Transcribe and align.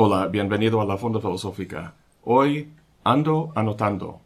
Hola, 0.00 0.28
bienvenido 0.28 0.80
a 0.80 0.84
la 0.84 0.96
Fonda 0.96 1.18
Filosófica. 1.18 1.96
Hoy 2.22 2.72
ando 3.02 3.52
anotando. 3.56 4.20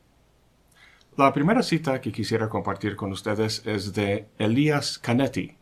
La 1.16 1.32
primera 1.32 1.62
cita 1.62 1.98
que 2.02 2.12
quisiera 2.12 2.50
compartir 2.50 2.94
con 2.94 3.10
ustedes 3.10 3.66
es 3.66 3.94
de 3.94 4.28
Elias 4.36 4.98
Canetti, 4.98 5.56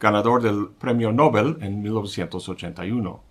ganador 0.00 0.42
del 0.42 0.70
Premio 0.76 1.12
Nobel 1.12 1.58
en 1.60 1.80
1981. 1.82 3.22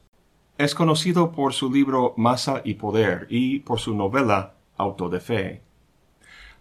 Es 0.58 0.74
conocido 0.74 1.34
por 1.34 1.52
su 1.52 1.70
libro 1.70 2.14
Masa 2.16 2.62
y 2.64 2.76
Poder 2.76 3.28
y 3.30 3.60
por 3.60 3.82
su 3.82 3.94
novela 3.94 4.54
Auto 4.78 5.10
de 5.10 5.20
Fe. 5.20 5.62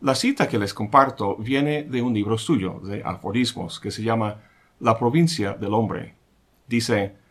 La 0.00 0.16
cita 0.16 0.48
que 0.48 0.58
les 0.58 0.74
comparto 0.74 1.36
viene 1.36 1.84
de 1.84 2.02
un 2.02 2.12
libro 2.12 2.36
suyo 2.36 2.80
de 2.82 3.04
aforismos 3.04 3.78
que 3.78 3.92
se 3.92 4.02
llama 4.02 4.40
La 4.80 4.98
provincia 4.98 5.52
del 5.52 5.72
hombre. 5.72 6.16
Dice, 6.66 7.21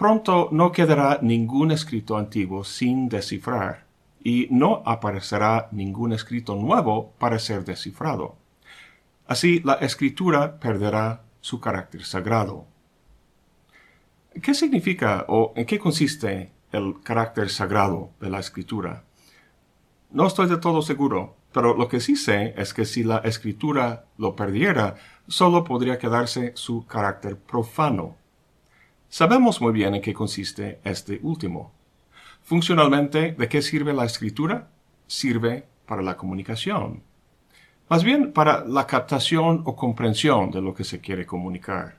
Pronto 0.00 0.48
no 0.50 0.72
quedará 0.72 1.18
ningún 1.20 1.72
escrito 1.72 2.16
antiguo 2.16 2.64
sin 2.64 3.10
descifrar, 3.10 3.84
y 4.24 4.48
no 4.50 4.82
aparecerá 4.86 5.68
ningún 5.72 6.14
escrito 6.14 6.56
nuevo 6.56 7.12
para 7.18 7.38
ser 7.38 7.66
descifrado. 7.66 8.34
Así 9.26 9.60
la 9.60 9.74
escritura 9.74 10.58
perderá 10.58 11.20
su 11.42 11.60
carácter 11.60 12.02
sagrado. 12.06 12.64
¿Qué 14.42 14.54
significa 14.54 15.26
o 15.28 15.52
en 15.54 15.66
qué 15.66 15.78
consiste 15.78 16.50
el 16.72 17.02
carácter 17.02 17.50
sagrado 17.50 18.08
de 18.22 18.30
la 18.30 18.40
escritura? 18.40 19.04
No 20.10 20.26
estoy 20.26 20.48
de 20.48 20.56
todo 20.56 20.80
seguro, 20.80 21.36
pero 21.52 21.76
lo 21.76 21.88
que 21.88 22.00
sí 22.00 22.16
sé 22.16 22.54
es 22.56 22.72
que 22.72 22.86
si 22.86 23.04
la 23.04 23.18
escritura 23.18 24.06
lo 24.16 24.34
perdiera, 24.34 24.94
solo 25.28 25.62
podría 25.62 25.98
quedarse 25.98 26.52
su 26.54 26.86
carácter 26.86 27.36
profano. 27.36 28.16
Sabemos 29.12 29.60
muy 29.60 29.72
bien 29.72 29.96
en 29.96 30.02
qué 30.02 30.14
consiste 30.14 30.78
este 30.84 31.18
último. 31.24 31.72
Funcionalmente, 32.44 33.32
¿de 33.32 33.48
qué 33.48 33.60
sirve 33.60 33.92
la 33.92 34.04
escritura? 34.04 34.70
Sirve 35.08 35.66
para 35.84 36.00
la 36.00 36.16
comunicación. 36.16 37.02
Más 37.88 38.04
bien 38.04 38.32
para 38.32 38.64
la 38.64 38.86
captación 38.86 39.62
o 39.64 39.74
comprensión 39.74 40.52
de 40.52 40.62
lo 40.62 40.72
que 40.74 40.84
se 40.84 41.00
quiere 41.00 41.26
comunicar. 41.26 41.98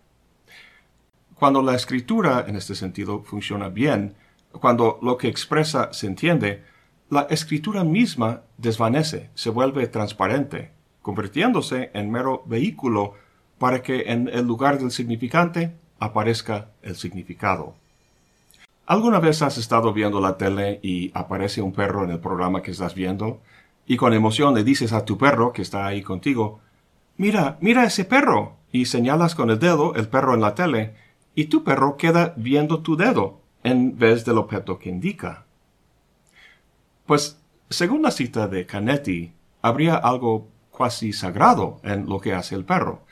Cuando 1.35 1.61
la 1.61 1.75
escritura, 1.75 2.45
en 2.47 2.55
este 2.55 2.75
sentido, 2.75 3.23
funciona 3.23 3.67
bien, 3.67 4.15
cuando 4.53 4.97
lo 5.01 5.17
que 5.17 5.27
expresa 5.27 5.91
se 5.91 6.07
entiende, 6.07 6.63
la 7.09 7.23
escritura 7.29 7.83
misma 7.83 8.43
desvanece, 8.57 9.31
se 9.33 9.49
vuelve 9.49 9.85
transparente, 9.87 10.71
convirtiéndose 11.01 11.91
en 11.93 12.09
mero 12.09 12.43
vehículo 12.45 13.15
para 13.57 13.81
que 13.81 14.03
en 14.13 14.29
el 14.29 14.47
lugar 14.47 14.79
del 14.79 14.91
significante 14.91 15.80
aparezca 16.01 16.71
el 16.81 16.97
significado. 16.97 17.75
¿Alguna 18.85 19.19
vez 19.19 19.41
has 19.41 19.57
estado 19.57 19.93
viendo 19.93 20.19
la 20.19 20.35
tele 20.35 20.81
y 20.83 21.11
aparece 21.13 21.61
un 21.61 21.71
perro 21.71 22.03
en 22.03 22.09
el 22.09 22.19
programa 22.19 22.61
que 22.61 22.71
estás 22.71 22.93
viendo? 22.93 23.39
Y 23.85 23.95
con 23.95 24.11
emoción 24.13 24.53
le 24.53 24.65
dices 24.65 24.91
a 24.91 25.05
tu 25.05 25.17
perro 25.17 25.53
que 25.53 25.61
está 25.61 25.85
ahí 25.85 26.01
contigo, 26.01 26.59
Mira, 27.17 27.57
mira 27.61 27.83
ese 27.83 28.03
perro. 28.03 28.57
Y 28.71 28.85
señalas 28.85 29.35
con 29.35 29.51
el 29.51 29.59
dedo 29.59 29.93
el 29.95 30.07
perro 30.07 30.33
en 30.33 30.41
la 30.41 30.55
tele, 30.55 30.95
y 31.35 31.45
tu 31.45 31.63
perro 31.63 31.97
queda 31.97 32.33
viendo 32.35 32.81
tu 32.81 32.97
dedo 32.97 33.41
en 33.63 33.97
vez 33.97 34.25
del 34.25 34.39
objeto 34.39 34.79
que 34.79 34.89
indica. 34.89 35.45
Pues, 37.05 37.39
según 37.69 38.01
la 38.01 38.11
cita 38.11 38.47
de 38.47 38.65
Canetti, 38.65 39.33
habría 39.61 39.95
algo 39.95 40.47
cuasi 40.71 41.13
sagrado 41.13 41.79
en 41.83 42.07
lo 42.07 42.19
que 42.19 42.33
hace 42.33 42.55
el 42.55 42.65
perro. 42.65 43.03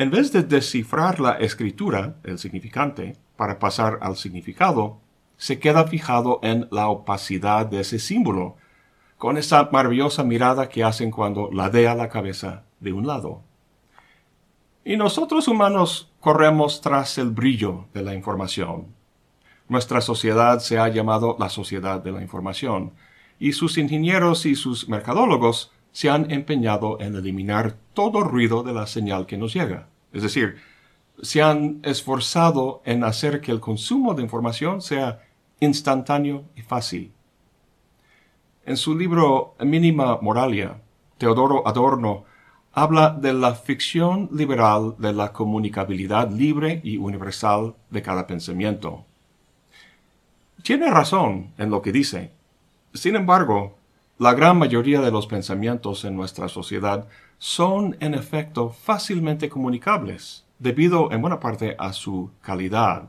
En 0.00 0.10
vez 0.10 0.32
de 0.32 0.42
descifrar 0.42 1.20
la 1.20 1.32
escritura, 1.32 2.16
el 2.24 2.38
significante, 2.38 3.18
para 3.36 3.58
pasar 3.58 3.98
al 4.00 4.16
significado, 4.16 4.98
se 5.36 5.58
queda 5.58 5.86
fijado 5.86 6.40
en 6.42 6.68
la 6.70 6.88
opacidad 6.88 7.66
de 7.66 7.80
ese 7.80 7.98
símbolo, 7.98 8.56
con 9.18 9.36
esa 9.36 9.68
maravillosa 9.70 10.24
mirada 10.24 10.70
que 10.70 10.84
hacen 10.84 11.10
cuando 11.10 11.50
ladea 11.52 11.94
la 11.94 12.08
cabeza 12.08 12.62
de 12.80 12.94
un 12.94 13.06
lado. 13.06 13.42
Y 14.86 14.96
nosotros 14.96 15.48
humanos 15.48 16.10
corremos 16.18 16.80
tras 16.80 17.18
el 17.18 17.28
brillo 17.28 17.84
de 17.92 18.00
la 18.00 18.14
información. 18.14 18.86
Nuestra 19.68 20.00
sociedad 20.00 20.60
se 20.60 20.78
ha 20.78 20.88
llamado 20.88 21.36
la 21.38 21.50
sociedad 21.50 22.02
de 22.02 22.12
la 22.12 22.22
información, 22.22 22.94
y 23.38 23.52
sus 23.52 23.76
ingenieros 23.76 24.46
y 24.46 24.54
sus 24.54 24.88
mercadólogos 24.88 25.72
se 25.92 26.10
han 26.10 26.30
empeñado 26.30 27.00
en 27.00 27.14
eliminar 27.14 27.76
todo 27.94 28.22
ruido 28.22 28.62
de 28.62 28.72
la 28.72 28.86
señal 28.86 29.26
que 29.26 29.36
nos 29.36 29.54
llega. 29.54 29.88
Es 30.12 30.22
decir, 30.22 30.56
se 31.22 31.42
han 31.42 31.80
esforzado 31.82 32.82
en 32.84 33.04
hacer 33.04 33.40
que 33.40 33.52
el 33.52 33.60
consumo 33.60 34.14
de 34.14 34.22
información 34.22 34.80
sea 34.80 35.22
instantáneo 35.60 36.44
y 36.56 36.62
fácil. 36.62 37.12
En 38.64 38.76
su 38.76 38.96
libro 38.96 39.54
Mínima 39.60 40.18
Moralia, 40.20 40.80
Teodoro 41.18 41.66
Adorno 41.66 42.24
habla 42.72 43.10
de 43.10 43.32
la 43.32 43.54
ficción 43.54 44.28
liberal 44.32 44.94
de 44.98 45.12
la 45.12 45.32
comunicabilidad 45.32 46.30
libre 46.30 46.80
y 46.84 46.96
universal 46.96 47.74
de 47.90 48.02
cada 48.02 48.26
pensamiento. 48.26 49.04
Tiene 50.62 50.90
razón 50.90 51.52
en 51.58 51.70
lo 51.70 51.82
que 51.82 51.92
dice. 51.92 52.30
Sin 52.94 53.16
embargo, 53.16 53.76
la 54.20 54.34
gran 54.34 54.58
mayoría 54.58 55.00
de 55.00 55.10
los 55.10 55.26
pensamientos 55.26 56.04
en 56.04 56.14
nuestra 56.14 56.50
sociedad 56.50 57.08
son 57.38 57.96
en 58.00 58.12
efecto 58.12 58.68
fácilmente 58.68 59.48
comunicables, 59.48 60.44
debido 60.58 61.10
en 61.10 61.22
buena 61.22 61.40
parte 61.40 61.74
a 61.78 61.94
su 61.94 62.28
calidad. 62.42 63.08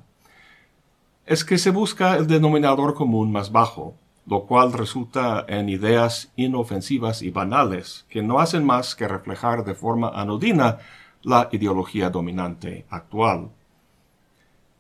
Es 1.26 1.44
que 1.44 1.58
se 1.58 1.72
busca 1.72 2.16
el 2.16 2.28
denominador 2.28 2.94
común 2.94 3.30
más 3.30 3.52
bajo, 3.52 3.94
lo 4.26 4.46
cual 4.46 4.72
resulta 4.72 5.44
en 5.50 5.68
ideas 5.68 6.32
inofensivas 6.38 7.22
y 7.24 7.30
banales, 7.30 8.06
que 8.08 8.24
no 8.24 8.40
hacen 8.40 8.66
más 8.66 8.96
que 8.96 9.06
reflejar 9.06 9.66
de 9.66 9.76
forma 9.76 10.14
anodina 10.16 10.78
la 11.24 11.50
ideología 11.52 12.10
dominante 12.10 12.86
actual. 12.90 13.50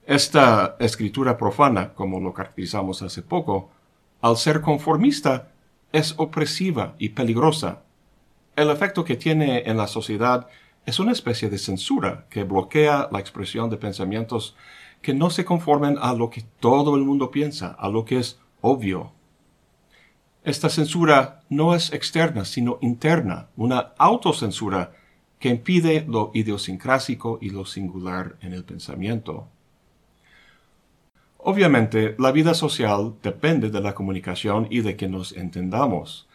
Esta 0.05 0.77
escritura 0.79 1.37
profana, 1.37 1.93
como 1.93 2.21
lo 2.21 2.33
caracterizamos 2.33 3.01
hace 3.01 3.21
poco, 3.21 3.69
al 4.21 4.37
ser 4.37 4.61
conformista, 4.61 5.50
es 5.91 6.15
opresiva 6.17 6.95
y 6.97 7.09
peligrosa. 7.09 7.83
El 8.55 8.69
efecto 8.69 9.03
que 9.03 9.15
tiene 9.15 9.63
en 9.65 9.77
la 9.77 9.87
sociedad 9.87 10.47
es 10.85 10.99
una 10.99 11.11
especie 11.11 11.49
de 11.49 11.57
censura 11.57 12.25
que 12.29 12.43
bloquea 12.43 13.09
la 13.11 13.19
expresión 13.19 13.69
de 13.69 13.77
pensamientos 13.77 14.55
que 15.01 15.13
no 15.13 15.29
se 15.29 15.45
conformen 15.45 15.97
a 15.99 16.13
lo 16.13 16.29
que 16.29 16.43
todo 16.59 16.95
el 16.95 17.03
mundo 17.03 17.31
piensa, 17.31 17.75
a 17.79 17.89
lo 17.89 18.05
que 18.05 18.19
es 18.19 18.39
obvio. 18.61 19.13
Esta 20.43 20.69
censura 20.69 21.41
no 21.49 21.75
es 21.75 21.93
externa, 21.93 22.45
sino 22.45 22.79
interna, 22.81 23.49
una 23.55 23.93
autocensura 23.97 24.93
que 25.39 25.49
impide 25.49 26.05
lo 26.07 26.31
idiosincrásico 26.33 27.39
y 27.41 27.49
lo 27.49 27.65
singular 27.65 28.37
en 28.41 28.53
el 28.53 28.63
pensamiento. 28.63 29.49
Obviamente, 31.43 32.15
la 32.19 32.31
vida 32.31 32.53
social 32.53 33.15
depende 33.23 33.71
de 33.71 33.81
la 33.81 33.95
comunicación 33.95 34.67
y 34.69 34.81
de 34.81 34.95
que 34.95 35.07
nos 35.07 35.31
entendamos. 35.31 36.27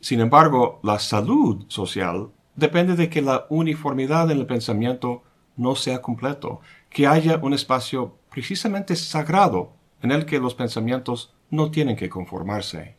Sin 0.00 0.20
embargo, 0.20 0.80
la 0.82 0.98
salud 0.98 1.66
social 1.68 2.30
depende 2.54 2.96
de 2.96 3.10
que 3.10 3.20
la 3.20 3.46
uniformidad 3.50 4.30
en 4.30 4.38
el 4.38 4.46
pensamiento 4.46 5.22
no 5.56 5.74
sea 5.74 6.00
completo, 6.00 6.60
que 6.88 7.06
haya 7.06 7.38
un 7.42 7.52
espacio 7.52 8.16
precisamente 8.30 8.96
sagrado 8.96 9.72
en 10.02 10.10
el 10.10 10.24
que 10.24 10.38
los 10.38 10.54
pensamientos 10.54 11.34
no 11.50 11.70
tienen 11.70 11.96
que 11.96 12.08
conformarse. 12.08 12.96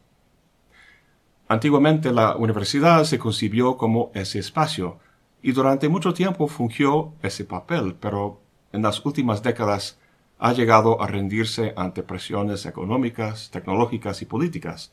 Antiguamente 1.47 2.11
la 2.11 2.35
universidad 2.35 3.03
se 3.05 3.17
concibió 3.17 3.77
como 3.77 4.11
ese 4.13 4.37
espacio 4.37 4.99
y 5.41 5.53
durante 5.53 5.89
mucho 5.89 6.13
tiempo 6.13 6.47
fungió 6.47 7.13
ese 7.23 7.45
papel, 7.45 7.95
pero 7.99 8.41
en 8.73 8.81
las 8.83 9.03
últimas 9.05 9.41
décadas 9.41 9.99
ha 10.39 10.53
llegado 10.53 11.01
a 11.01 11.07
rendirse 11.07 11.73
ante 11.75 12.03
presiones 12.03 12.65
económicas, 12.65 13.49
tecnológicas 13.51 14.21
y 14.21 14.25
políticas. 14.25 14.91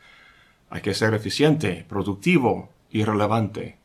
Hay 0.70 0.81
que 0.81 0.94
ser 0.94 1.14
eficiente, 1.14 1.85
productivo 1.88 2.70
y 2.91 3.05
relevante. 3.05 3.79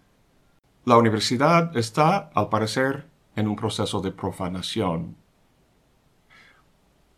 La 0.86 0.98
universidad 0.98 1.76
está, 1.76 2.30
al 2.34 2.50
parecer, 2.50 3.06
en 3.36 3.48
un 3.48 3.56
proceso 3.56 4.02
de 4.02 4.12
profanación. 4.12 5.16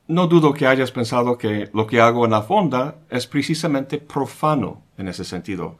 No 0.07 0.27
dudo 0.27 0.53
que 0.53 0.67
hayas 0.67 0.91
pensado 0.91 1.37
que 1.37 1.69
lo 1.73 1.87
que 1.87 2.01
hago 2.01 2.25
en 2.25 2.31
la 2.31 2.41
fonda 2.41 2.95
es 3.09 3.27
precisamente 3.27 3.97
profano 3.97 4.81
en 4.97 5.07
ese 5.07 5.23
sentido, 5.23 5.77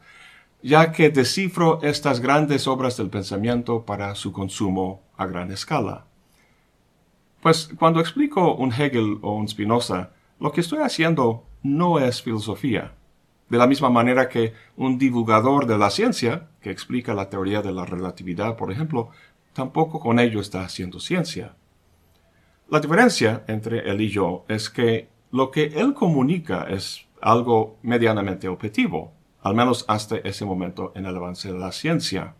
ya 0.62 0.92
que 0.92 1.10
descifro 1.10 1.80
estas 1.82 2.20
grandes 2.20 2.66
obras 2.66 2.96
del 2.96 3.10
pensamiento 3.10 3.84
para 3.84 4.14
su 4.14 4.32
consumo 4.32 5.02
a 5.16 5.26
gran 5.26 5.50
escala. 5.50 6.06
Pues 7.42 7.70
cuando 7.76 7.98
explico 7.98 8.54
un 8.54 8.72
Hegel 8.72 9.18
o 9.20 9.34
un 9.34 9.48
Spinoza, 9.48 10.10
lo 10.38 10.52
que 10.52 10.60
estoy 10.60 10.78
haciendo 10.78 11.44
no 11.64 11.98
es 11.98 12.22
filosofía. 12.22 12.92
De 13.48 13.58
la 13.58 13.66
misma 13.66 13.90
manera 13.90 14.28
que 14.28 14.52
un 14.76 14.96
divulgador 14.96 15.66
de 15.66 15.76
la 15.76 15.90
ciencia, 15.90 16.50
que 16.60 16.70
explica 16.70 17.14
la 17.14 17.28
teoría 17.28 17.60
de 17.60 17.72
la 17.72 17.84
relatividad, 17.84 18.56
por 18.56 18.70
ejemplo, 18.70 19.10
tampoco 19.54 19.98
con 19.98 20.20
ello 20.20 20.40
está 20.40 20.62
haciendo 20.62 21.00
ciencia. 21.00 21.56
La 22.70 22.78
diferencia 22.78 23.42
entre 23.48 23.90
él 23.90 24.00
y 24.02 24.08
yo 24.08 24.44
es 24.46 24.70
que 24.70 25.08
lo 25.32 25.50
que 25.50 25.64
él 25.64 25.94
comunica 25.94 26.68
es 26.70 27.08
algo 27.20 27.76
medianamente 27.82 28.46
objetivo, 28.46 29.14
al 29.42 29.56
menos 29.56 29.84
hasta 29.88 30.16
ese 30.18 30.44
momento 30.44 30.92
en 30.94 31.06
el 31.06 31.16
avance 31.16 31.52
de 31.52 31.58
la 31.58 31.72
ciencia. 31.72 32.36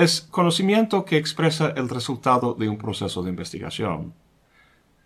Es 0.00 0.22
conocimiento 0.22 1.04
que 1.04 1.18
expresa 1.18 1.74
el 1.76 1.90
resultado 1.90 2.54
de 2.54 2.70
un 2.70 2.78
proceso 2.78 3.22
de 3.22 3.28
investigación. 3.28 4.14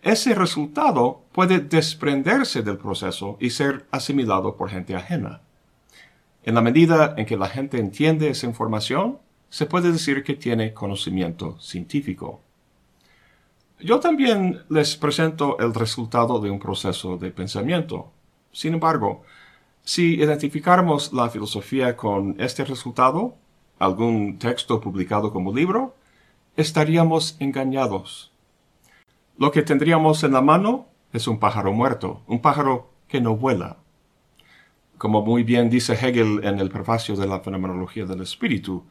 Ese 0.01 0.33
resultado 0.33 1.25
puede 1.33 1.59
desprenderse 1.59 2.61
del 2.61 2.77
proceso 2.77 3.35
y 3.41 3.49
ser 3.49 3.87
asimilado 3.91 4.55
por 4.55 4.69
gente 4.69 4.95
ajena. 4.95 5.41
En 6.43 6.55
la 6.55 6.61
medida 6.61 7.13
en 7.17 7.25
que 7.25 7.35
la 7.35 7.49
gente 7.49 7.77
entiende 7.77 8.29
esa 8.29 8.45
información, 8.45 9.19
se 9.49 9.65
puede 9.65 9.91
decir 9.91 10.23
que 10.23 10.35
tiene 10.35 10.73
conocimiento 10.73 11.59
científico. 11.59 12.39
Yo 13.81 13.99
también 13.99 14.61
les 14.69 14.95
presento 14.95 15.59
el 15.59 15.73
resultado 15.73 16.39
de 16.39 16.49
un 16.49 16.59
proceso 16.59 17.17
de 17.17 17.31
pensamiento. 17.31 18.13
Sin 18.53 18.75
embargo, 18.75 19.23
si 19.83 20.15
identificáramos 20.15 21.11
la 21.11 21.29
filosofía 21.29 21.97
con 21.97 22.37
este 22.39 22.63
resultado, 22.63 23.35
algún 23.85 24.37
texto 24.39 24.81
publicado 24.81 25.31
como 25.31 25.53
libro, 25.53 25.95
estaríamos 26.57 27.37
engañados. 27.39 28.31
Lo 29.37 29.51
que 29.51 29.61
tendríamos 29.61 30.23
en 30.23 30.33
la 30.33 30.41
mano 30.41 30.87
es 31.13 31.27
un 31.27 31.39
pájaro 31.39 31.73
muerto, 31.73 32.21
un 32.27 32.41
pájaro 32.41 32.89
que 33.07 33.21
no 33.21 33.35
vuela. 33.35 33.77
Como 34.97 35.21
muy 35.21 35.43
bien 35.43 35.69
dice 35.69 35.93
Hegel 35.93 36.41
en 36.43 36.59
el 36.59 36.69
prefacio 36.69 37.15
de 37.15 37.27
la 37.27 37.41
Fenomenología 37.41 38.05
del 38.05 38.21
Espíritu, 38.21 38.85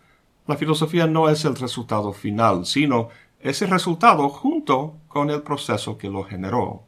la 0.46 0.56
filosofía 0.56 1.06
no 1.06 1.30
es 1.30 1.44
el 1.46 1.56
resultado 1.56 2.12
final, 2.12 2.66
sino 2.66 3.08
ese 3.40 3.66
resultado 3.66 4.28
junto 4.28 4.96
con 5.08 5.30
el 5.30 5.42
proceso 5.42 5.96
que 5.96 6.10
lo 6.10 6.24
generó. 6.24 6.84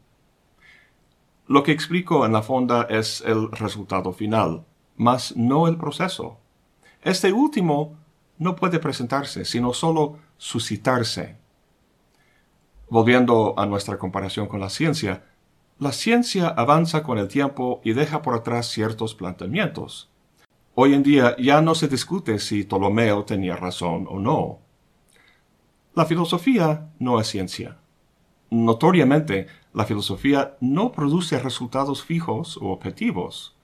Lo 1.47 1.63
que 1.63 1.71
explico 1.71 2.25
en 2.25 2.33
la 2.33 2.43
fonda 2.43 2.87
es 2.89 3.21
el 3.21 3.51
resultado 3.51 4.11
final, 4.11 4.65
mas 4.97 5.35
no 5.35 5.67
el 5.67 5.77
proceso. 5.77 6.37
Este 7.01 7.31
último 7.31 7.95
no 8.37 8.55
puede 8.55 8.79
presentarse, 8.79 9.45
sino 9.45 9.73
solo 9.73 10.17
suscitarse. 10.37 11.37
Volviendo 12.89 13.53
a 13.57 13.65
nuestra 13.65 13.97
comparación 13.97 14.47
con 14.47 14.59
la 14.59 14.69
ciencia, 14.69 15.25
la 15.79 15.91
ciencia 15.91 16.47
avanza 16.47 17.03
con 17.03 17.17
el 17.17 17.27
tiempo 17.27 17.81
y 17.83 17.93
deja 17.93 18.21
por 18.21 18.33
atrás 18.33 18.67
ciertos 18.67 19.13
planteamientos. 19.13 20.09
Hoy 20.73 20.93
en 20.93 21.03
día 21.03 21.35
ya 21.37 21.61
no 21.61 21.75
se 21.75 21.87
discute 21.87 22.39
si 22.39 22.63
Ptolomeo 22.63 23.25
tenía 23.25 23.55
razón 23.55 24.05
o 24.09 24.19
no. 24.19 24.59
La 25.95 26.05
filosofía 26.05 26.89
no 26.99 27.19
es 27.19 27.27
ciencia. 27.27 27.77
Notoriamente, 28.51 29.47
la 29.73 29.85
filosofía 29.85 30.55
no 30.61 30.91
produce 30.91 31.39
resultados 31.39 32.03
fijos 32.03 32.57
o 32.57 32.67
objetivos. 32.69 33.56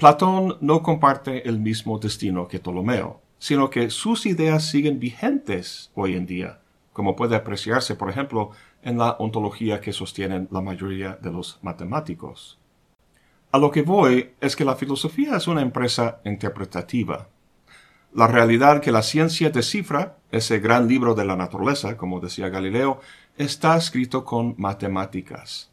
Platón 0.00 0.56
no 0.62 0.82
comparte 0.82 1.46
el 1.46 1.60
mismo 1.60 1.98
destino 1.98 2.48
que 2.48 2.58
Ptolomeo, 2.58 3.20
sino 3.38 3.68
que 3.68 3.90
sus 3.90 4.24
ideas 4.24 4.64
siguen 4.64 4.98
vigentes 4.98 5.90
hoy 5.94 6.14
en 6.14 6.24
día, 6.24 6.62
como 6.94 7.14
puede 7.14 7.36
apreciarse, 7.36 7.96
por 7.96 8.08
ejemplo, 8.08 8.50
en 8.82 8.96
la 8.96 9.10
ontología 9.18 9.82
que 9.82 9.92
sostienen 9.92 10.48
la 10.50 10.62
mayoría 10.62 11.18
de 11.20 11.30
los 11.30 11.58
matemáticos. 11.60 12.58
A 13.52 13.58
lo 13.58 13.70
que 13.70 13.82
voy 13.82 14.30
es 14.40 14.56
que 14.56 14.64
la 14.64 14.74
filosofía 14.74 15.36
es 15.36 15.46
una 15.46 15.60
empresa 15.60 16.22
interpretativa. 16.24 17.28
La 18.14 18.26
realidad 18.26 18.80
que 18.80 18.92
la 18.92 19.02
ciencia 19.02 19.50
descifra, 19.50 20.16
ese 20.30 20.60
gran 20.60 20.88
libro 20.88 21.14
de 21.14 21.26
la 21.26 21.36
naturaleza, 21.36 21.98
como 21.98 22.20
decía 22.20 22.48
Galileo, 22.48 23.00
está 23.36 23.76
escrito 23.76 24.24
con 24.24 24.54
matemáticas. 24.56 25.69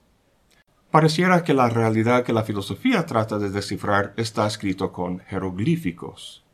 Pareciera 0.92 1.44
que 1.44 1.54
la 1.54 1.70
realidad 1.70 2.24
que 2.24 2.32
la 2.32 2.44
filosofía 2.44 3.06
trata 3.06 3.38
de 3.38 3.50
descifrar 3.50 4.14
está 4.16 4.48
escrito 4.48 4.94
con 4.94 5.20
jeroglíficos. 5.20 6.46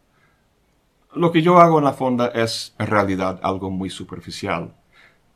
Lo 1.13 1.31
que 1.31 1.43
yo 1.43 1.59
hago 1.59 1.77
en 1.77 1.85
la 1.85 1.93
fonda 1.93 2.27
es, 2.27 2.73
en 2.79 2.87
realidad, 2.87 3.39
algo 3.43 3.69
muy 3.69 3.91
superficial. 3.91 4.73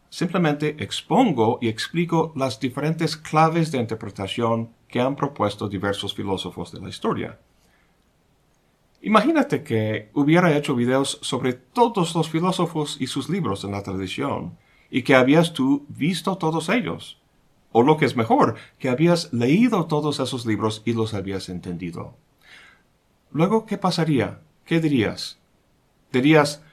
Simplemente 0.09 0.75
expongo 0.79 1.59
y 1.61 1.67
explico 1.67 2.33
las 2.35 2.59
diferentes 2.59 3.15
claves 3.15 3.71
de 3.71 3.77
interpretación 3.77 4.71
que 4.87 4.99
han 4.99 5.15
propuesto 5.15 5.69
diversos 5.69 6.15
filósofos 6.15 6.71
de 6.71 6.79
la 6.79 6.89
historia. 6.89 7.37
Imagínate 9.01 9.63
que 9.63 10.09
hubiera 10.15 10.57
hecho 10.57 10.73
videos 10.73 11.19
sobre 11.21 11.53
todos 11.53 12.15
los 12.15 12.29
filósofos 12.29 12.97
y 12.99 13.05
sus 13.05 13.29
libros 13.29 13.63
en 13.63 13.71
la 13.71 13.83
tradición, 13.83 14.57
y 14.89 15.03
que 15.03 15.13
habías 15.13 15.53
tú 15.53 15.85
visto 15.89 16.37
todos 16.37 16.69
ellos. 16.69 17.21
O 17.71 17.83
lo 17.83 17.97
que 17.97 18.05
es 18.05 18.15
mejor, 18.15 18.55
que 18.79 18.89
habías 18.89 19.33
leído 19.33 19.85
todos 19.85 20.19
esos 20.19 20.45
libros 20.45 20.81
y 20.85 20.93
los 20.93 21.13
habías 21.13 21.49
entendido. 21.49 22.15
Luego, 23.31 23.65
¿qué 23.65 23.77
pasaría? 23.77 24.39
¿Qué 24.65 24.79
dirías? 24.79 25.37
Dirías, 26.11 26.63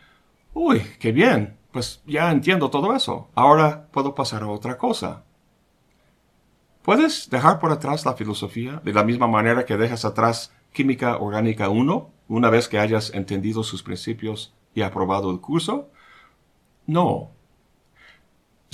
uy, 0.52 0.80
qué 0.98 1.12
bien, 1.12 1.56
pues 1.72 2.02
ya 2.06 2.30
entiendo 2.30 2.70
todo 2.70 2.94
eso. 2.94 3.28
Ahora 3.34 3.88
puedo 3.90 4.14
pasar 4.14 4.42
a 4.42 4.48
otra 4.48 4.78
cosa. 4.78 5.24
¿Puedes 6.82 7.30
dejar 7.30 7.58
por 7.58 7.72
atrás 7.72 8.04
la 8.04 8.14
filosofía 8.14 8.80
de 8.84 8.92
la 8.92 9.04
misma 9.04 9.26
manera 9.26 9.64
que 9.64 9.76
dejas 9.76 10.04
atrás 10.04 10.52
Química 10.72 11.16
Orgánica 11.16 11.68
1 11.70 12.10
una 12.28 12.50
vez 12.50 12.68
que 12.68 12.78
hayas 12.78 13.12
entendido 13.14 13.62
sus 13.62 13.82
principios 13.82 14.54
y 14.74 14.82
aprobado 14.82 15.30
el 15.30 15.40
curso? 15.40 15.88
No. 16.86 17.33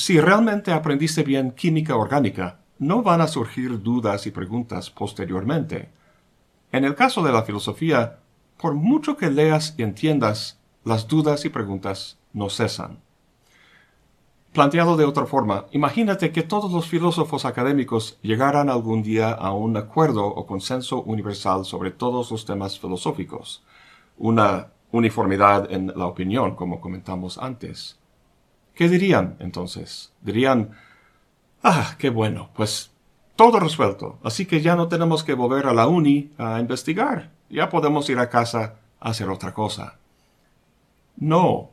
Si 0.01 0.19
realmente 0.19 0.73
aprendiste 0.73 1.23
bien 1.23 1.51
química 1.51 1.95
orgánica, 1.95 2.61
no 2.79 3.03
van 3.03 3.21
a 3.21 3.29
surgir 3.29 3.83
dudas 3.83 4.27
y 4.27 4.31
preguntas 4.31 4.89
posteriormente. 4.89 5.91
En 6.73 6.87
el 6.87 6.95
caso 6.95 7.23
de 7.23 7.31
la 7.31 7.43
filosofía, 7.43 8.19
por 8.57 8.73
mucho 8.73 9.19
que 9.19 9.29
leas 9.29 9.75
y 9.77 9.83
entiendas, 9.83 10.59
las 10.85 11.07
dudas 11.07 11.45
y 11.45 11.51
preguntas 11.51 12.17
no 12.33 12.49
cesan. 12.49 13.01
Planteado 14.55 14.97
de 14.97 15.05
otra 15.05 15.27
forma, 15.27 15.67
imagínate 15.71 16.33
que 16.33 16.45
todos 16.45 16.73
los 16.73 16.87
filósofos 16.89 17.45
académicos 17.45 18.19
llegaran 18.23 18.71
algún 18.71 19.03
día 19.03 19.31
a 19.33 19.53
un 19.53 19.77
acuerdo 19.77 20.25
o 20.25 20.47
consenso 20.47 21.03
universal 21.03 21.67
sobre 21.67 21.91
todos 21.91 22.31
los 22.31 22.47
temas 22.47 22.81
filosóficos, 22.81 23.63
una 24.17 24.69
uniformidad 24.93 25.71
en 25.71 25.89
la 25.95 26.07
opinión, 26.07 26.55
como 26.55 26.81
comentamos 26.81 27.37
antes. 27.37 28.00
¿Qué 28.81 28.89
dirían 28.89 29.37
entonces? 29.41 30.11
Dirían, 30.23 30.71
ah, 31.63 31.97
qué 31.99 32.09
bueno, 32.09 32.49
pues 32.55 32.93
todo 33.37 33.61
resuelto, 33.61 34.19
así 34.25 34.47
que 34.47 34.63
ya 34.63 34.75
no 34.75 34.89
tenemos 34.89 35.23
que 35.23 35.35
volver 35.35 35.67
a 35.67 35.75
la 35.75 35.87
uni 35.87 36.31
a 36.39 36.59
investigar, 36.61 37.31
ya 37.51 37.69
podemos 37.69 38.09
ir 38.09 38.19
a 38.19 38.31
casa 38.31 38.77
a 38.99 39.11
hacer 39.11 39.29
otra 39.29 39.53
cosa. 39.53 39.99
No, 41.19 41.73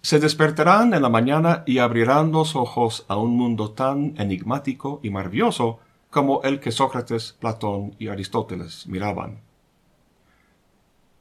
se 0.00 0.20
despertarán 0.20 0.94
en 0.94 1.02
la 1.02 1.08
mañana 1.08 1.64
y 1.66 1.78
abrirán 1.78 2.30
los 2.30 2.54
ojos 2.54 3.04
a 3.08 3.16
un 3.16 3.36
mundo 3.36 3.72
tan 3.72 4.14
enigmático 4.16 5.00
y 5.02 5.10
maravilloso 5.10 5.80
como 6.08 6.40
el 6.44 6.60
que 6.60 6.70
Sócrates, 6.70 7.32
Platón 7.32 7.96
y 7.98 8.06
Aristóteles 8.06 8.86
miraban. 8.86 9.40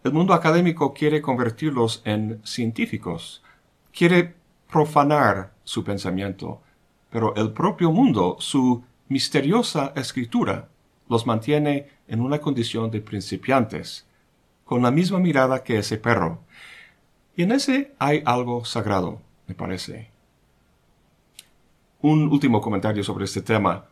El 0.04 0.14
mundo 0.14 0.36
académico 0.36 0.94
quiere 0.94 1.24
convertirlos 1.24 2.04
en 2.06 2.40
científicos, 2.46 3.42
quiere 3.92 4.45
profanar 4.76 5.54
su 5.64 5.86
pensamiento, 5.86 6.62
pero 7.10 7.34
el 7.38 7.54
propio 7.54 7.94
mundo, 7.94 8.36
su 8.40 8.84
misteriosa 9.08 9.94
escritura, 9.96 10.68
los 11.08 11.26
mantiene 11.26 11.88
en 12.10 12.20
una 12.20 12.40
condición 12.40 12.92
de 12.92 13.00
principiantes, 13.00 14.06
con 14.66 14.82
la 14.82 14.92
misma 14.92 15.20
mirada 15.20 15.64
que 15.64 15.78
ese 15.78 15.98
perro, 15.98 16.42
y 17.38 17.44
en 17.44 17.54
ese 17.54 17.94
hay 18.00 18.22
algo 18.26 18.66
sagrado, 18.66 19.22
me 19.48 19.56
parece. 19.56 20.10
Un 22.02 22.28
último 22.28 22.60
comentario 22.60 23.02
sobre 23.02 23.24
este 23.24 23.42
tema. 23.42 23.86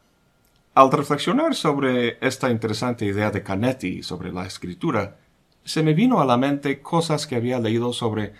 Al 0.73 0.91
reflexionar 0.91 1.55
sobre 1.55 2.17
esta 2.19 2.49
interesante 2.49 3.05
idea 3.05 3.31
de 3.31 3.41
Canetti 3.41 4.03
sobre 4.03 4.33
la 4.33 4.45
escritura, 4.45 5.15
se 5.63 5.81
me 5.81 5.93
vino 5.93 6.19
a 6.19 6.25
la 6.25 6.35
mente 6.35 6.81
cosas 6.81 7.25
que 7.25 7.37
había 7.37 7.57
leído 7.59 7.93
sobre 7.93 8.33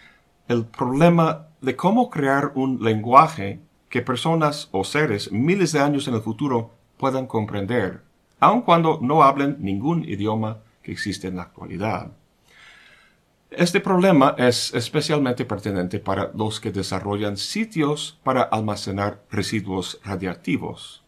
el 0.48 0.66
problema 0.66 1.48
de 1.62 1.76
cómo 1.76 2.10
crear 2.10 2.52
un 2.56 2.84
lenguaje 2.84 3.60
que 3.90 4.02
personas 4.02 4.70
o 4.72 4.84
seres 4.84 5.32
miles 5.32 5.72
de 5.72 5.80
años 5.80 6.08
en 6.08 6.16
el 6.16 6.22
futuro 6.22 6.72
puedan 6.98 7.28
comprender, 7.28 8.02
aun 8.40 8.62
cuando 8.62 9.00
no 9.02 9.24
hablen 9.24 9.58
ningún 9.60 10.04
idioma 10.04 10.60
que 10.82 10.92
existe 10.92 11.28
en 11.28 11.38
la 11.38 11.44
actualidad. 11.44 12.12
Este 13.52 13.80
problema 13.80 14.34
es 14.38 14.74
especialmente 14.74 15.46
pertinente 15.46 16.00
para 16.00 16.32
los 16.34 16.60
que 16.60 16.72
desarrollan 16.72 17.38
sitios 17.38 18.20
para 18.24 18.42
almacenar 18.42 19.22
residuos 19.30 20.00
radiactivos. 20.04 21.04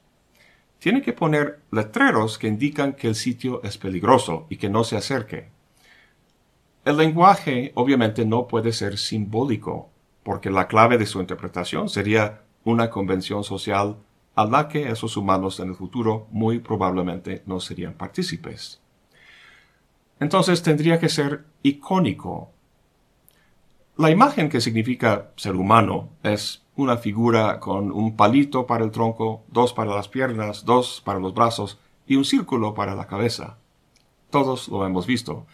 Tienen 0.77 1.01
que 1.01 1.13
poner 1.13 1.61
letreros 1.71 2.37
que 2.37 2.47
indican 2.47 2.93
que 2.93 3.07
el 3.07 3.15
sitio 3.15 3.63
es 3.63 3.79
peligroso 3.79 4.45
y 4.49 4.57
que 4.57 4.69
no 4.69 4.83
se 4.83 4.95
acerque. 4.95 5.54
El 6.85 6.97
lenguaje 6.97 7.71
obviamente 7.73 8.25
no 8.25 8.47
puede 8.47 8.71
ser 8.71 8.99
simbólico, 8.99 9.89
porque 10.21 10.51
la 10.51 10.67
clave 10.67 10.99
de 10.99 11.07
su 11.07 11.19
interpretación 11.19 11.89
sería 11.89 12.43
una 12.63 12.91
convención 12.91 13.43
social 13.43 13.97
a 14.35 14.45
la 14.45 14.67
que 14.67 14.89
esos 14.89 15.17
humanos 15.17 15.59
en 15.59 15.69
el 15.69 15.75
futuro 15.75 16.27
muy 16.29 16.59
probablemente 16.59 17.41
no 17.47 17.59
serían 17.59 17.95
partícipes. 17.95 18.81
Entonces 20.19 20.61
tendría 20.61 20.99
que 20.99 21.09
ser 21.09 21.45
icónico. 21.63 22.51
La 23.97 24.11
imagen 24.11 24.47
que 24.47 24.61
significa 24.61 25.31
ser 25.37 25.55
humano 25.55 26.09
es 26.21 26.65
una 26.75 26.97
figura 26.97 27.59
con 27.59 27.91
un 27.91 28.15
palito 28.15 28.67
para 28.67 28.85
el 28.85 28.91
tronco, 28.91 29.43
dos 29.47 29.73
para 29.73 29.95
las 29.95 30.07
piernas, 30.07 30.65
dos 30.65 31.01
para 31.03 31.17
los 31.17 31.33
brazos 31.33 31.79
y 32.05 32.15
un 32.15 32.25
círculo 32.25 32.75
para 32.75 32.93
la 32.93 33.07
cabeza. 33.07 33.57
Todos 34.29 34.67
lo 34.67 34.85
hemos 34.85 35.07
visto. 35.07 35.47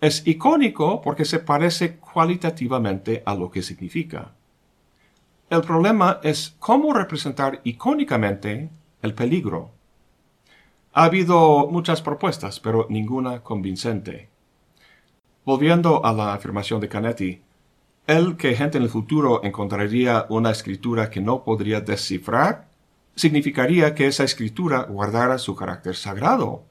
Es 0.00 0.26
icónico 0.26 1.00
porque 1.00 1.24
se 1.24 1.38
parece 1.38 1.96
cualitativamente 1.96 3.22
a 3.24 3.34
lo 3.34 3.50
que 3.50 3.62
significa. 3.62 4.32
El 5.48 5.62
problema 5.62 6.20
es 6.22 6.54
cómo 6.58 6.92
representar 6.92 7.60
icónicamente 7.64 8.68
el 9.02 9.14
peligro. 9.14 9.70
Ha 10.92 11.04
habido 11.04 11.68
muchas 11.70 12.02
propuestas, 12.02 12.58
pero 12.58 12.86
ninguna 12.90 13.42
convincente. 13.42 14.28
Volviendo 15.44 16.04
a 16.04 16.12
la 16.12 16.34
afirmación 16.34 16.80
de 16.80 16.88
Canetti, 16.88 17.42
el 18.06 18.36
que 18.36 18.54
gente 18.54 18.78
en 18.78 18.84
el 18.84 18.90
futuro 18.90 19.42
encontraría 19.44 20.26
una 20.28 20.50
escritura 20.50 21.10
que 21.10 21.20
no 21.20 21.44
podría 21.44 21.80
descifrar, 21.80 22.68
significaría 23.14 23.94
que 23.94 24.06
esa 24.06 24.24
escritura 24.24 24.82
guardara 24.82 25.38
su 25.38 25.54
carácter 25.54 25.96
sagrado. 25.96 26.64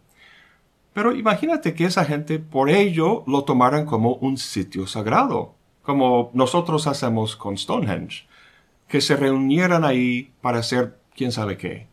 Pero 0.96 1.14
imagínate 1.14 1.74
que 1.74 1.84
esa 1.84 2.06
gente 2.06 2.40
por 2.40 2.70
ello 2.70 3.26
lo 3.28 3.44
tomaran 3.44 3.86
como 3.86 4.14
un 4.16 4.38
sitio 4.38 4.88
sagrado, 4.88 5.54
como 5.84 6.32
nosotros 6.34 6.88
hacemos 6.88 7.36
con 7.36 7.58
Stonehenge 7.58 8.26
que 8.88 9.02
se 9.02 9.18
reunieran 9.18 9.84
ahí 9.84 10.32
para 10.40 10.60
hacer 10.60 10.98
quién 11.14 11.34
sabe 11.34 11.58
qué. 11.58 11.88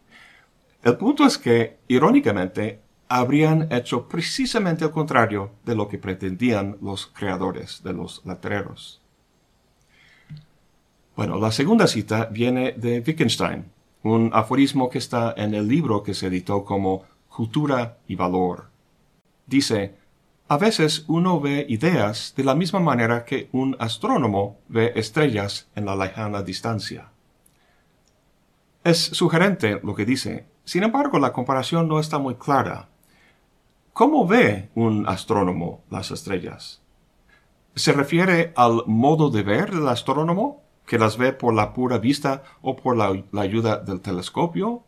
El 0.84 0.96
punto 0.98 1.24
es 1.26 1.36
que, 1.36 1.78
irónicamente, 1.88 2.80
habrían 3.08 3.72
hecho 3.72 4.06
precisamente 4.06 4.84
el 4.84 4.92
contrario 4.92 5.50
de 5.64 5.74
lo 5.74 5.88
que 5.88 5.98
pretendían 5.98 6.76
los 6.80 7.08
creadores 7.08 7.82
de 7.82 7.94
los 7.94 8.24
letreros. 8.24 9.00
Bueno, 11.16 11.40
la 11.40 11.50
segunda 11.50 11.88
cita 11.88 12.26
viene 12.26 12.70
de 12.76 13.02
Wittgenstein, 13.04 13.64
un 14.04 14.30
aforismo 14.32 14.88
que 14.88 14.98
está 14.98 15.34
en 15.36 15.54
el 15.54 15.66
libro 15.66 16.04
que 16.04 16.14
se 16.14 16.28
editó 16.28 16.64
como 16.64 17.02
Cultura 17.28 17.98
y 18.06 18.14
Valor. 18.14 18.71
Dice, 19.52 19.94
a 20.48 20.56
veces 20.56 21.04
uno 21.08 21.38
ve 21.38 21.66
ideas 21.68 22.32
de 22.34 22.42
la 22.42 22.54
misma 22.54 22.80
manera 22.80 23.26
que 23.26 23.50
un 23.52 23.76
astrónomo 23.78 24.56
ve 24.66 24.94
estrellas 24.96 25.68
en 25.74 25.84
la 25.84 25.94
lejana 25.94 26.42
distancia. 26.42 27.10
Es 28.82 28.98
sugerente 28.98 29.78
lo 29.82 29.94
que 29.94 30.06
dice, 30.06 30.46
sin 30.64 30.84
embargo 30.84 31.18
la 31.18 31.34
comparación 31.34 31.86
no 31.86 32.00
está 32.00 32.16
muy 32.16 32.36
clara. 32.36 32.88
¿Cómo 33.92 34.26
ve 34.26 34.70
un 34.74 35.06
astrónomo 35.06 35.82
las 35.90 36.10
estrellas? 36.12 36.80
¿Se 37.74 37.92
refiere 37.92 38.54
al 38.56 38.84
modo 38.86 39.28
de 39.28 39.42
ver 39.42 39.70
del 39.70 39.86
astrónomo, 39.86 40.62
que 40.86 40.98
las 40.98 41.18
ve 41.18 41.34
por 41.34 41.52
la 41.52 41.74
pura 41.74 41.98
vista 41.98 42.42
o 42.62 42.74
por 42.74 42.96
la, 42.96 43.22
ayuda 43.38 43.80
del 43.80 44.00
telescopio? 44.00 44.82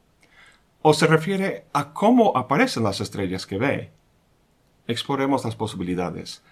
¿O 0.80 0.94
se 0.94 1.06
refiere 1.06 1.66
a 1.75 1.92
cómo 1.92 2.35
aparecen 2.35 2.85
las 2.85 3.02
estrellas 3.02 3.47
que 3.47 3.59
ve? 3.59 4.03
Exploremos 4.87 5.45
las 5.45 5.57
posibilidades. 5.57 6.43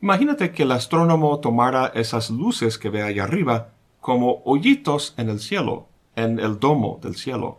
Imagínate 0.00 0.52
que 0.52 0.62
el 0.62 0.72
astrónomo 0.72 1.40
tomara 1.40 1.88
esas 1.94 2.30
luces 2.30 2.78
que 2.78 2.90
ve 2.90 3.02
allá 3.02 3.24
arriba 3.24 3.72
como 4.00 4.42
hoyitos 4.44 5.14
en 5.16 5.28
el 5.28 5.40
cielo, 5.40 5.88
en 6.16 6.38
el 6.38 6.58
domo 6.58 6.98
del 7.02 7.16
cielo, 7.16 7.58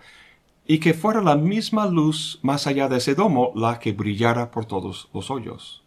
y 0.66 0.80
que 0.80 0.94
fuera 0.94 1.22
la 1.22 1.36
misma 1.36 1.86
luz 1.86 2.40
más 2.42 2.66
allá 2.66 2.88
de 2.88 2.98
ese 2.98 3.14
domo 3.14 3.52
la 3.56 3.80
que 3.80 3.92
brillara 3.92 4.52
por 4.52 4.66
todos 4.66 5.10
los 5.14 5.30
hoyos. 5.30 5.84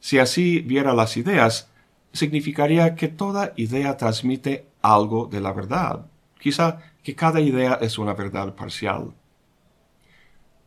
Si 0.00 0.18
así 0.18 0.60
viera 0.60 0.92
las 0.92 1.16
ideas, 1.16 1.70
significaría 2.12 2.94
que 2.94 3.08
toda 3.08 3.52
idea 3.56 3.96
transmite 3.96 4.66
algo 4.82 5.26
de 5.26 5.40
la 5.40 5.52
verdad, 5.52 6.06
quizá 6.40 6.80
que 7.02 7.14
cada 7.14 7.40
idea 7.40 7.78
es 7.80 7.98
una 7.98 8.14
verdad 8.14 8.54
parcial. 8.54 9.12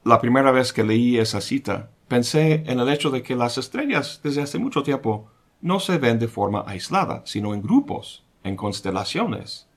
La 0.04 0.22
primera 0.22 0.52
vez 0.52 0.72
que 0.72 0.84
leí 0.84 1.18
esa 1.18 1.42
cita, 1.42 1.90
Pensé 2.08 2.64
en 2.68 2.80
el 2.80 2.90
hecho 2.90 3.10
de 3.10 3.22
que 3.22 3.36
las 3.36 3.58
estrellas 3.58 4.22
desde 4.24 4.42
hace 4.42 4.60
mucho 4.60 4.84
tiempo 4.84 5.30
no 5.62 5.80
se 5.80 5.98
ven 5.98 6.20
de 6.20 6.28
forma 6.28 6.64
aislada, 6.66 7.22
sino 7.26 7.54
en 7.54 7.62
grupos, 7.62 8.24
en 8.44 8.56
constelaciones. 8.56 9.68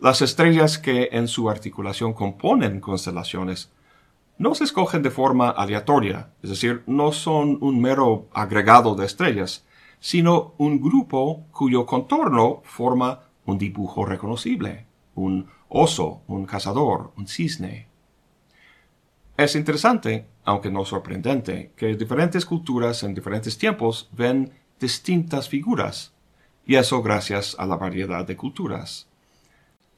Las 0.00 0.22
estrellas 0.22 0.78
que 0.78 1.10
en 1.12 1.28
su 1.28 1.50
articulación 1.50 2.14
componen 2.14 2.80
constelaciones 2.80 3.72
no 4.38 4.54
se 4.54 4.64
escogen 4.64 5.02
de 5.02 5.10
forma 5.10 5.50
aleatoria, 5.50 6.30
es 6.42 6.50
decir, 6.50 6.82
no 6.86 7.12
son 7.12 7.58
un 7.60 7.80
mero 7.80 8.28
agregado 8.32 8.94
de 8.94 9.06
estrellas, 9.06 9.64
sino 10.00 10.54
un 10.58 10.80
grupo 10.80 11.46
cuyo 11.52 11.86
contorno 11.86 12.60
forma 12.64 13.20
un 13.46 13.58
dibujo 13.58 14.04
reconocible, 14.04 14.86
un 15.14 15.48
oso, 15.68 16.22
un 16.26 16.46
cazador, 16.46 17.12
un 17.16 17.28
cisne. 17.28 17.88
Es 19.36 19.54
interesante, 19.54 20.26
aunque 20.44 20.70
no 20.70 20.84
sorprendente, 20.84 21.72
que 21.76 21.94
diferentes 21.96 22.44
culturas 22.44 23.02
en 23.02 23.14
diferentes 23.14 23.56
tiempos 23.56 24.08
ven 24.12 24.52
distintas 24.78 25.48
figuras, 25.48 26.14
y 26.66 26.76
eso 26.76 27.02
gracias 27.02 27.56
a 27.58 27.66
la 27.66 27.76
variedad 27.76 28.26
de 28.26 28.36
culturas. 28.36 29.08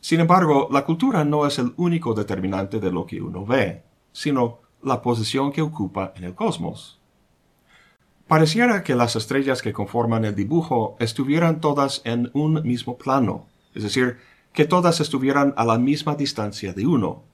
Sin 0.00 0.20
embargo, 0.20 0.68
la 0.70 0.84
cultura 0.84 1.24
no 1.24 1.46
es 1.46 1.58
el 1.58 1.72
único 1.76 2.14
determinante 2.14 2.78
de 2.78 2.92
lo 2.92 3.06
que 3.06 3.20
uno 3.20 3.44
ve, 3.44 3.82
sino 4.12 4.60
la 4.82 5.02
posición 5.02 5.52
que 5.52 5.62
ocupa 5.62 6.12
en 6.16 6.24
el 6.24 6.34
cosmos. 6.34 7.00
Pareciera 8.28 8.82
que 8.82 8.94
las 8.94 9.16
estrellas 9.16 9.62
que 9.62 9.72
conforman 9.72 10.24
el 10.24 10.34
dibujo 10.34 10.96
estuvieran 11.00 11.60
todas 11.60 12.02
en 12.04 12.30
un 12.34 12.62
mismo 12.62 12.98
plano, 12.98 13.46
es 13.74 13.82
decir, 13.82 14.18
que 14.52 14.64
todas 14.64 15.00
estuvieran 15.00 15.54
a 15.56 15.64
la 15.64 15.78
misma 15.78 16.14
distancia 16.14 16.72
de 16.72 16.86
uno, 16.86 17.24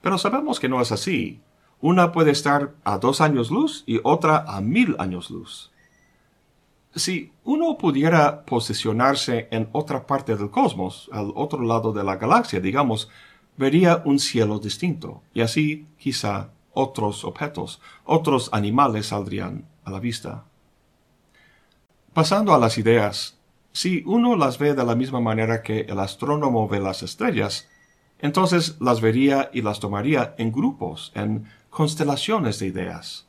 pero 0.00 0.18
sabemos 0.18 0.60
que 0.60 0.68
no 0.68 0.80
es 0.80 0.92
así. 0.92 1.40
Una 1.80 2.12
puede 2.12 2.30
estar 2.30 2.74
a 2.84 2.98
dos 2.98 3.20
años 3.20 3.50
luz 3.50 3.84
y 3.86 4.00
otra 4.02 4.44
a 4.46 4.60
mil 4.60 4.96
años 4.98 5.30
luz. 5.30 5.70
Si 6.94 7.32
uno 7.44 7.76
pudiera 7.76 8.44
posicionarse 8.46 9.48
en 9.50 9.68
otra 9.72 10.06
parte 10.06 10.34
del 10.34 10.50
cosmos, 10.50 11.10
al 11.12 11.30
otro 11.34 11.62
lado 11.62 11.92
de 11.92 12.02
la 12.02 12.16
galaxia, 12.16 12.58
digamos, 12.58 13.10
vería 13.58 14.02
un 14.06 14.18
cielo 14.18 14.58
distinto, 14.58 15.22
y 15.34 15.42
así 15.42 15.86
quizá 15.98 16.50
otros 16.72 17.24
objetos, 17.24 17.80
otros 18.04 18.48
animales 18.52 19.06
saldrían 19.06 19.66
a 19.84 19.90
la 19.90 20.00
vista. 20.00 20.44
Pasando 22.14 22.54
a 22.54 22.58
las 22.58 22.78
ideas, 22.78 23.36
si 23.72 24.02
uno 24.06 24.36
las 24.36 24.58
ve 24.58 24.72
de 24.72 24.84
la 24.84 24.94
misma 24.94 25.20
manera 25.20 25.62
que 25.62 25.80
el 25.80 25.98
astrónomo 25.98 26.66
ve 26.66 26.80
las 26.80 27.02
estrellas, 27.02 27.68
entonces 28.18 28.76
las 28.80 29.00
vería 29.00 29.50
y 29.52 29.62
las 29.62 29.80
tomaría 29.80 30.34
en 30.38 30.52
grupos, 30.52 31.12
en 31.14 31.46
constelaciones 31.70 32.58
de 32.58 32.66
ideas. 32.66 33.26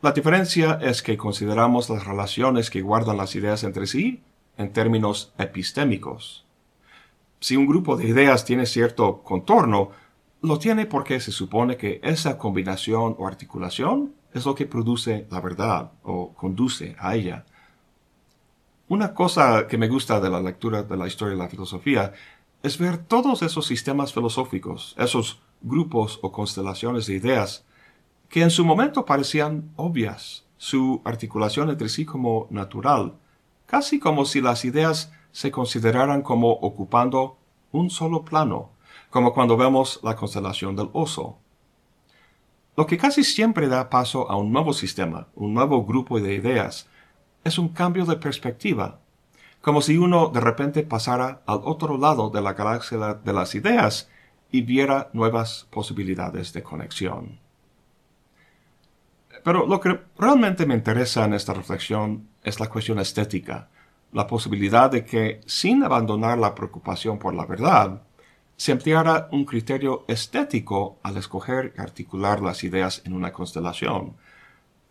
La 0.00 0.12
diferencia 0.12 0.78
es 0.80 1.02
que 1.02 1.16
consideramos 1.16 1.90
las 1.90 2.06
relaciones 2.06 2.70
que 2.70 2.82
guardan 2.82 3.16
las 3.16 3.34
ideas 3.34 3.64
entre 3.64 3.86
sí 3.86 4.22
en 4.56 4.72
términos 4.72 5.32
epistémicos. 5.38 6.44
Si 7.40 7.56
un 7.56 7.66
grupo 7.66 7.96
de 7.96 8.08
ideas 8.08 8.44
tiene 8.44 8.66
cierto 8.66 9.22
contorno, 9.22 9.90
lo 10.42 10.58
tiene 10.58 10.86
porque 10.86 11.20
se 11.20 11.32
supone 11.32 11.76
que 11.76 12.00
esa 12.02 12.38
combinación 12.38 13.16
o 13.18 13.26
articulación 13.26 14.14
es 14.32 14.46
lo 14.46 14.54
que 14.54 14.66
produce 14.66 15.26
la 15.30 15.40
verdad 15.40 15.92
o 16.02 16.32
conduce 16.34 16.94
a 16.98 17.14
ella. 17.14 17.44
Una 18.88 19.14
cosa 19.14 19.66
que 19.66 19.78
me 19.78 19.88
gusta 19.88 20.20
de 20.20 20.30
la 20.30 20.40
lectura 20.40 20.82
de 20.82 20.96
la 20.96 21.06
historia 21.06 21.34
de 21.34 21.42
la 21.42 21.48
filosofía 21.48 22.12
es 22.62 22.78
ver 22.78 22.98
todos 22.98 23.42
esos 23.42 23.66
sistemas 23.66 24.12
filosóficos, 24.12 24.94
esos 24.98 25.40
grupos 25.60 26.18
o 26.22 26.32
constelaciones 26.32 27.06
de 27.06 27.14
ideas, 27.14 27.64
que 28.28 28.42
en 28.42 28.50
su 28.50 28.64
momento 28.64 29.04
parecían 29.04 29.70
obvias, 29.76 30.44
su 30.56 31.00
articulación 31.04 31.70
entre 31.70 31.88
sí 31.88 32.04
como 32.04 32.46
natural, 32.50 33.14
casi 33.66 33.98
como 33.98 34.24
si 34.24 34.40
las 34.40 34.64
ideas 34.64 35.12
se 35.30 35.50
consideraran 35.50 36.22
como 36.22 36.50
ocupando 36.50 37.38
un 37.70 37.90
solo 37.90 38.24
plano, 38.24 38.70
como 39.10 39.32
cuando 39.32 39.56
vemos 39.56 40.00
la 40.02 40.16
constelación 40.16 40.74
del 40.74 40.90
oso. 40.92 41.38
Lo 42.76 42.86
que 42.86 42.98
casi 42.98 43.24
siempre 43.24 43.68
da 43.68 43.90
paso 43.90 44.30
a 44.30 44.36
un 44.36 44.52
nuevo 44.52 44.72
sistema, 44.72 45.28
un 45.34 45.54
nuevo 45.54 45.84
grupo 45.84 46.20
de 46.20 46.34
ideas, 46.34 46.88
es 47.44 47.58
un 47.58 47.68
cambio 47.68 48.04
de 48.04 48.16
perspectiva, 48.16 49.00
como 49.60 49.80
si 49.80 49.98
uno 49.98 50.28
de 50.28 50.40
repente 50.40 50.82
pasara 50.82 51.42
al 51.46 51.60
otro 51.64 51.98
lado 51.98 52.30
de 52.30 52.40
la 52.40 52.54
galaxia 52.54 53.14
de 53.14 53.32
las 53.32 53.54
ideas 53.54 54.08
y 54.50 54.62
viera 54.62 55.10
nuevas 55.12 55.66
posibilidades 55.70 56.52
de 56.52 56.62
conexión. 56.62 57.38
Pero 59.44 59.66
lo 59.66 59.80
que 59.80 60.00
realmente 60.18 60.66
me 60.66 60.74
interesa 60.74 61.24
en 61.24 61.34
esta 61.34 61.54
reflexión 61.54 62.28
es 62.42 62.60
la 62.60 62.68
cuestión 62.68 62.98
estética, 62.98 63.68
la 64.12 64.26
posibilidad 64.26 64.90
de 64.90 65.04
que, 65.04 65.40
sin 65.46 65.82
abandonar 65.84 66.38
la 66.38 66.54
preocupación 66.54 67.18
por 67.18 67.34
la 67.34 67.44
verdad, 67.44 68.02
se 68.56 68.72
empleara 68.72 69.28
un 69.30 69.44
criterio 69.44 70.04
estético 70.08 70.98
al 71.02 71.16
escoger 71.16 71.74
y 71.76 71.80
articular 71.80 72.40
las 72.40 72.64
ideas 72.64 73.02
en 73.04 73.12
una 73.12 73.32
constelación, 73.32 74.16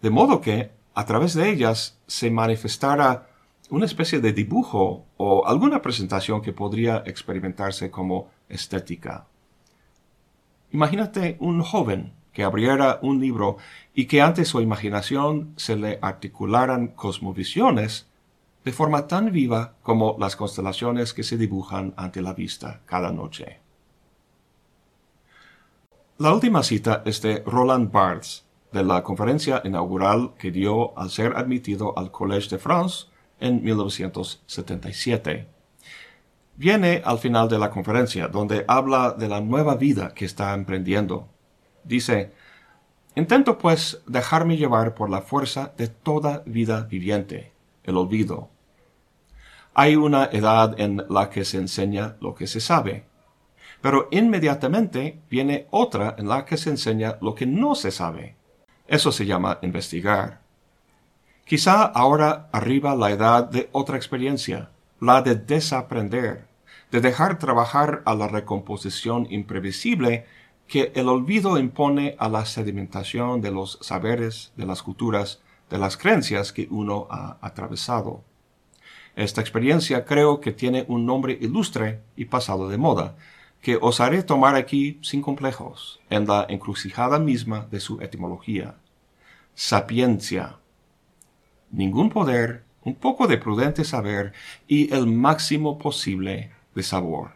de 0.02 0.10
modo 0.10 0.40
que, 0.40 0.72
a 0.94 1.06
través 1.06 1.34
de 1.34 1.50
ellas, 1.50 1.98
se 2.08 2.32
manifestara 2.32 3.27
una 3.70 3.86
especie 3.86 4.20
de 4.20 4.34
dibujo 4.34 5.06
o 5.18 5.46
alguna 5.48 5.82
presentación 5.82 6.42
que 6.42 6.54
podría 6.54 7.04
experimentarse 7.06 7.92
como 7.92 8.30
estética. 8.50 9.26
Imagínate 10.72 11.38
un 11.40 11.62
joven 11.62 12.14
que 12.34 12.44
abriera 12.44 13.00
un 13.02 13.20
libro 13.20 13.58
y 13.94 14.06
que 14.06 14.22
ante 14.22 14.46
su 14.46 14.62
imaginación 14.62 15.54
se 15.56 15.76
le 15.76 16.00
articularan 16.02 16.90
cosmovisiones 16.90 18.08
de 18.64 18.72
forma 18.74 19.08
tan 19.08 19.32
viva 19.32 19.74
como 19.82 20.18
las 20.20 20.36
constelaciones 20.36 21.14
que 21.14 21.24
se 21.24 21.38
dibujan 21.38 21.94
ante 21.98 22.22
la 22.22 22.34
vista 22.34 22.82
cada 22.86 23.12
noche. 23.12 23.60
La 26.18 26.34
última 26.34 26.64
cita 26.64 27.02
es 27.06 27.22
de 27.22 27.44
Roland 27.46 27.92
Barthes, 27.92 28.46
de 28.72 28.84
la 28.84 29.04
conferencia 29.04 29.62
inaugural 29.64 30.34
que 30.38 30.52
dio 30.52 30.98
al 30.98 31.10
ser 31.10 31.38
admitido 31.38 31.98
al 31.98 32.12
Collège 32.12 32.50
de 32.50 32.58
France 32.60 33.08
en 33.40 33.64
1977. 33.64 35.48
Viene 36.56 37.02
al 37.06 37.20
final 37.20 37.48
de 37.50 37.60
la 37.60 37.70
conferencia, 37.70 38.28
donde 38.28 38.66
habla 38.68 39.12
de 39.12 39.28
la 39.28 39.42
nueva 39.42 39.76
vida 39.76 40.14
que 40.14 40.26
está 40.26 40.54
emprendiendo. 40.54 41.28
Dice, 41.84 42.34
Intento 43.18 43.58
pues 43.58 44.04
dejarme 44.06 44.58
llevar 44.58 44.94
por 44.94 45.10
la 45.10 45.24
fuerza 45.24 45.74
de 45.76 45.88
toda 45.88 46.44
vida 46.46 46.82
viviente, 46.84 47.52
el 47.84 47.98
olvido. 47.98 48.50
Hay 49.74 49.96
una 49.96 50.26
edad 50.26 50.80
en 50.80 51.04
la 51.10 51.32
que 51.32 51.44
se 51.44 51.58
enseña 51.58 52.16
lo 52.22 52.36
que 52.36 52.46
se 52.46 52.60
sabe, 52.60 53.06
pero 53.82 54.08
inmediatamente 54.12 55.20
viene 55.32 55.66
otra 55.72 56.14
en 56.20 56.28
la 56.28 56.46
que 56.46 56.58
se 56.58 56.70
enseña 56.70 57.18
lo 57.20 57.34
que 57.34 57.48
no 57.48 57.74
se 57.74 57.90
sabe. 57.90 58.36
Eso 58.88 59.12
se 59.12 59.26
llama 59.26 59.58
investigar. 59.64 60.42
Quizá 61.48 61.86
ahora 61.86 62.50
arriba 62.52 62.94
la 62.94 63.10
edad 63.10 63.46
de 63.46 63.70
otra 63.72 63.96
experiencia, 63.96 64.70
la 65.00 65.22
de 65.22 65.36
desaprender, 65.36 66.46
de 66.92 67.00
dejar 67.00 67.40
trabajar 67.40 68.02
a 68.04 68.16
la 68.16 68.28
recomposición 68.28 69.28
imprevisible 69.30 70.26
que 70.68 70.92
el 70.94 71.08
olvido 71.08 71.58
impone 71.58 72.18
a 72.20 72.28
la 72.28 72.46
sedimentación 72.46 73.40
de 73.40 73.52
los 73.52 73.80
saberes, 73.80 74.52
de 74.58 74.66
las 74.66 74.84
culturas, 74.84 75.40
de 75.70 75.78
las 75.78 75.96
creencias 75.96 76.52
que 76.52 76.68
uno 76.70 77.08
ha 77.10 77.38
atravesado. 77.40 78.26
Esta 79.16 79.40
experiencia 79.40 80.04
creo 80.04 80.42
que 80.42 80.52
tiene 80.52 80.84
un 80.90 81.06
nombre 81.06 81.38
ilustre 81.40 82.02
y 82.18 82.26
pasado 82.26 82.68
de 82.68 82.78
moda, 82.78 83.16
que 83.62 83.78
osaré 83.80 84.22
tomar 84.22 84.56
aquí 84.56 85.00
sin 85.02 85.22
complejos, 85.22 86.02
en 86.10 86.28
la 86.28 86.46
encrucijada 86.50 87.20
misma 87.20 87.68
de 87.72 87.80
su 87.80 88.02
etimología. 88.02 88.76
Sapiencia 89.56 90.58
ningún 91.72 92.10
poder, 92.10 92.64
un 92.84 92.96
poco 92.96 93.28
de 93.28 93.38
prudente 93.38 93.84
saber 93.84 94.34
y 94.68 94.94
el 94.94 95.08
máximo 95.08 95.78
posible 95.78 96.52
de 96.74 96.84
sabor. 96.84 97.32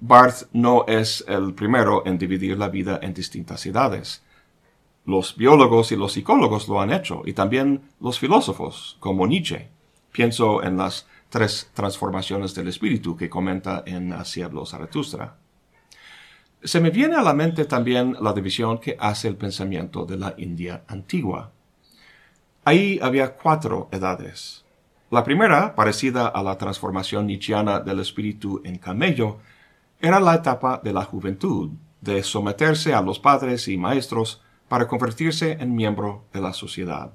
Barth 0.00 0.48
no 0.52 0.84
es 0.86 1.24
el 1.26 1.54
primero 1.54 2.06
en 2.06 2.18
dividir 2.18 2.56
la 2.56 2.68
vida 2.68 3.00
en 3.02 3.12
distintas 3.12 3.66
edades. 3.66 4.22
Los 5.04 5.36
biólogos 5.36 5.90
y 5.90 5.96
los 5.96 6.12
psicólogos 6.12 6.68
lo 6.68 6.80
han 6.80 6.92
hecho, 6.92 7.22
y 7.24 7.32
también 7.32 7.82
los 7.98 8.18
filósofos, 8.18 8.96
como 9.00 9.26
Nietzsche. 9.26 9.70
Pienso 10.12 10.62
en 10.62 10.76
las 10.76 11.06
tres 11.28 11.70
transformaciones 11.74 12.54
del 12.54 12.68
espíritu 12.68 13.16
que 13.16 13.28
comenta 13.28 13.82
en 13.86 14.12
Así 14.12 14.42
Zaratustra. 14.66 15.36
Se 16.62 16.80
me 16.80 16.90
viene 16.90 17.16
a 17.16 17.22
la 17.22 17.34
mente 17.34 17.64
también 17.64 18.16
la 18.20 18.32
división 18.32 18.78
que 18.78 18.96
hace 18.98 19.28
el 19.28 19.36
pensamiento 19.36 20.04
de 20.04 20.16
la 20.16 20.34
India 20.38 20.84
antigua. 20.88 21.52
Ahí 22.68 22.98
había 23.00 23.34
cuatro 23.34 23.88
edades. 23.92 24.62
La 25.10 25.24
primera, 25.24 25.74
parecida 25.74 26.28
a 26.28 26.42
la 26.42 26.58
transformación 26.58 27.26
nietzscheana 27.26 27.80
del 27.80 28.00
espíritu 28.00 28.60
en 28.62 28.76
camello, 28.76 29.38
era 29.98 30.20
la 30.20 30.34
etapa 30.34 30.78
de 30.84 30.92
la 30.92 31.02
juventud, 31.02 31.70
de 32.02 32.22
someterse 32.22 32.92
a 32.92 33.00
los 33.00 33.18
padres 33.18 33.68
y 33.68 33.78
maestros 33.78 34.42
para 34.68 34.86
convertirse 34.86 35.52
en 35.52 35.74
miembro 35.74 36.26
de 36.30 36.42
la 36.42 36.52
sociedad. 36.52 37.14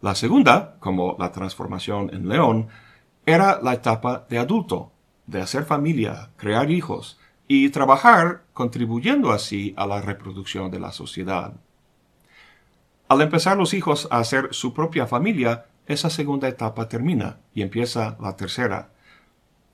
La 0.00 0.16
segunda, 0.16 0.78
como 0.80 1.14
la 1.16 1.30
transformación 1.30 2.10
en 2.12 2.28
león, 2.28 2.66
era 3.24 3.60
la 3.62 3.74
etapa 3.74 4.26
de 4.28 4.38
adulto, 4.38 4.90
de 5.28 5.42
hacer 5.42 5.62
familia, 5.64 6.30
crear 6.36 6.72
hijos 6.72 7.20
y 7.46 7.68
trabajar 7.68 8.42
contribuyendo 8.52 9.30
así 9.30 9.74
a 9.76 9.86
la 9.86 10.00
reproducción 10.00 10.72
de 10.72 10.80
la 10.80 10.90
sociedad. 10.90 11.54
Al 13.14 13.20
empezar 13.20 13.56
los 13.56 13.74
hijos 13.74 14.08
a 14.10 14.18
hacer 14.18 14.48
su 14.50 14.74
propia 14.74 15.06
familia, 15.06 15.66
esa 15.86 16.10
segunda 16.10 16.48
etapa 16.48 16.88
termina 16.88 17.38
y 17.54 17.62
empieza 17.62 18.16
la 18.20 18.34
tercera. 18.34 18.90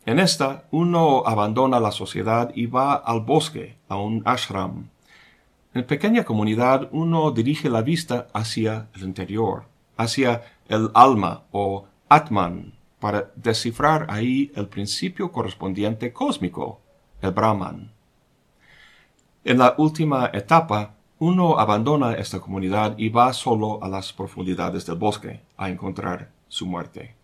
En 0.05 0.19
esta, 0.19 0.65
uno 0.71 1.23
abandona 1.25 1.81
la 1.81 1.91
sociedad 1.91 2.53
y 2.55 2.67
va 2.67 2.93
al 2.93 3.23
bosque, 3.23 3.79
a 3.89 3.97
un 3.97 4.21
ashram. 4.27 4.91
En 5.73 5.87
pequeña 5.87 6.25
comunidad 6.25 6.91
uno 6.93 7.31
dirige 7.31 7.71
la 7.71 7.81
vista 7.81 8.27
hacia 8.35 8.89
el 8.95 9.05
interior, 9.05 9.65
hacia 9.97 10.43
el 10.69 10.91
alma 10.93 11.45
o 11.51 11.87
Atman, 12.11 12.75
para 12.99 13.31
descifrar 13.37 14.05
ahí 14.11 14.53
el 14.55 14.69
principio 14.69 15.33
correspondiente 15.33 16.13
cósmico, 16.13 16.83
el 17.23 17.31
Brahman. 17.31 17.91
En 19.45 19.57
la 19.57 19.77
última 19.79 20.27
etapa, 20.31 20.97
uno 21.21 21.59
abandona 21.59 22.15
esta 22.15 22.41
comunidad 22.41 22.95
y 22.97 23.11
va 23.11 23.33
solo 23.35 23.79
a 23.83 23.89
las 23.89 24.11
profundidades 24.13 24.87
del 24.87 24.97
bosque 24.97 25.43
a 25.59 25.69
encontrar 25.69 26.31
su 26.49 26.67
muerte. 26.67 27.15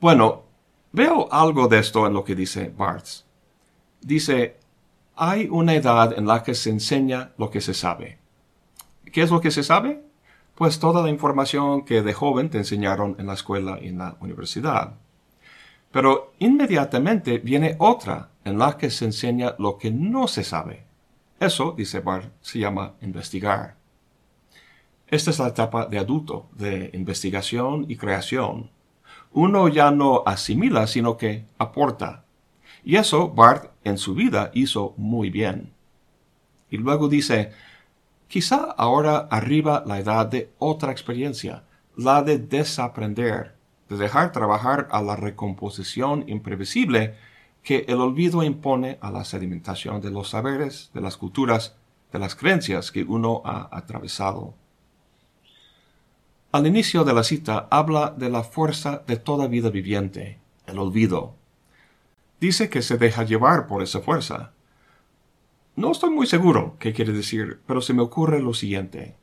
Bueno, 0.00 0.42
veo 0.90 1.32
algo 1.32 1.68
de 1.68 1.78
esto 1.78 2.04
en 2.06 2.12
lo 2.12 2.24
que 2.24 2.34
dice 2.34 2.72
Barthes. 2.76 3.24
Dice, 4.00 4.56
hay 5.14 5.48
una 5.48 5.74
edad 5.74 6.18
en 6.18 6.26
la 6.26 6.42
que 6.42 6.54
se 6.54 6.70
enseña 6.70 7.30
lo 7.38 7.48
que 7.48 7.60
se 7.60 7.74
sabe. 7.74 8.18
¿Qué 9.12 9.22
es 9.22 9.30
lo 9.30 9.40
que 9.40 9.52
se 9.52 9.62
sabe? 9.62 10.02
Pues 10.56 10.80
toda 10.80 11.00
la 11.00 11.10
información 11.10 11.84
que 11.84 12.02
de 12.02 12.12
joven 12.12 12.50
te 12.50 12.58
enseñaron 12.58 13.14
en 13.20 13.28
la 13.28 13.34
escuela 13.34 13.78
y 13.80 13.88
en 13.88 13.98
la 13.98 14.16
universidad. 14.18 14.94
Pero 15.92 16.32
inmediatamente 16.40 17.38
viene 17.38 17.76
otra 17.78 18.30
en 18.44 18.58
la 18.58 18.76
que 18.76 18.90
se 18.90 19.04
enseña 19.04 19.54
lo 19.60 19.78
que 19.78 19.92
no 19.92 20.26
se 20.26 20.42
sabe. 20.42 20.84
Eso, 21.44 21.74
dice 21.76 22.00
Barth, 22.00 22.32
se 22.40 22.58
llama 22.58 22.94
investigar. 23.02 23.76
Esta 25.06 25.30
es 25.30 25.38
la 25.38 25.48
etapa 25.48 25.84
de 25.84 25.98
adulto, 25.98 26.48
de 26.52 26.88
investigación 26.94 27.84
y 27.86 27.96
creación. 27.96 28.70
Uno 29.30 29.68
ya 29.68 29.90
no 29.90 30.22
asimila, 30.24 30.86
sino 30.86 31.18
que 31.18 31.44
aporta. 31.58 32.24
Y 32.82 32.96
eso 32.96 33.28
Barth 33.28 33.70
en 33.84 33.98
su 33.98 34.14
vida 34.14 34.52
hizo 34.54 34.94
muy 34.96 35.28
bien. 35.28 35.74
Y 36.70 36.78
luego 36.78 37.08
dice, 37.08 37.52
quizá 38.26 38.64
ahora 38.78 39.28
arriba 39.30 39.82
la 39.84 39.98
edad 39.98 40.24
de 40.24 40.50
otra 40.58 40.92
experiencia, 40.92 41.64
la 41.94 42.22
de 42.22 42.38
desaprender, 42.38 43.54
de 43.90 43.98
dejar 43.98 44.32
trabajar 44.32 44.88
a 44.90 45.02
la 45.02 45.14
recomposición 45.14 46.24
imprevisible 46.26 47.16
que 47.64 47.86
el 47.88 47.96
olvido 47.96 48.42
impone 48.42 48.98
a 49.00 49.10
la 49.10 49.24
sedimentación 49.24 50.00
de 50.02 50.10
los 50.10 50.28
saberes, 50.28 50.90
de 50.92 51.00
las 51.00 51.16
culturas, 51.16 51.74
de 52.12 52.18
las 52.18 52.36
creencias 52.36 52.92
que 52.92 53.02
uno 53.02 53.40
ha 53.44 53.68
atravesado. 53.72 54.54
Al 56.52 56.66
inicio 56.66 57.02
de 57.02 57.14
la 57.14 57.24
cita 57.24 57.66
habla 57.70 58.14
de 58.16 58.28
la 58.28 58.44
fuerza 58.44 59.02
de 59.06 59.16
toda 59.16 59.48
vida 59.48 59.70
viviente, 59.70 60.38
el 60.66 60.78
olvido. 60.78 61.34
Dice 62.38 62.68
que 62.68 62.82
se 62.82 62.98
deja 62.98 63.24
llevar 63.24 63.66
por 63.66 63.82
esa 63.82 64.00
fuerza. 64.00 64.52
No 65.74 65.90
estoy 65.90 66.10
muy 66.10 66.26
seguro 66.26 66.76
qué 66.78 66.92
quiere 66.92 67.12
decir, 67.12 67.60
pero 67.66 67.80
se 67.80 67.94
me 67.94 68.02
ocurre 68.02 68.40
lo 68.40 68.54
siguiente. 68.54 69.16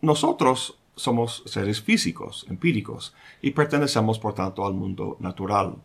Nosotros 0.00 0.80
somos 0.96 1.42
seres 1.46 1.82
físicos, 1.82 2.46
empíricos, 2.48 3.14
y 3.42 3.52
pertenecemos 3.52 4.18
por 4.18 4.34
tanto 4.34 4.66
al 4.66 4.74
mundo 4.74 5.16
natural. 5.20 5.76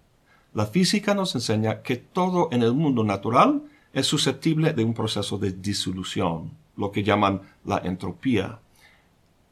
La 0.54 0.68
física 0.68 1.16
nos 1.16 1.34
enseña 1.34 1.82
que 1.82 1.96
todo 1.96 2.50
en 2.52 2.62
el 2.62 2.74
mundo 2.74 3.04
natural 3.04 3.64
es 3.92 4.06
susceptible 4.06 4.74
de 4.74 4.84
un 4.84 4.94
proceso 4.94 5.40
de 5.40 5.52
disolución, 5.52 6.52
lo 6.78 6.92
que 6.92 7.02
llaman 7.02 7.42
la 7.66 7.80
entropía. 7.80 8.60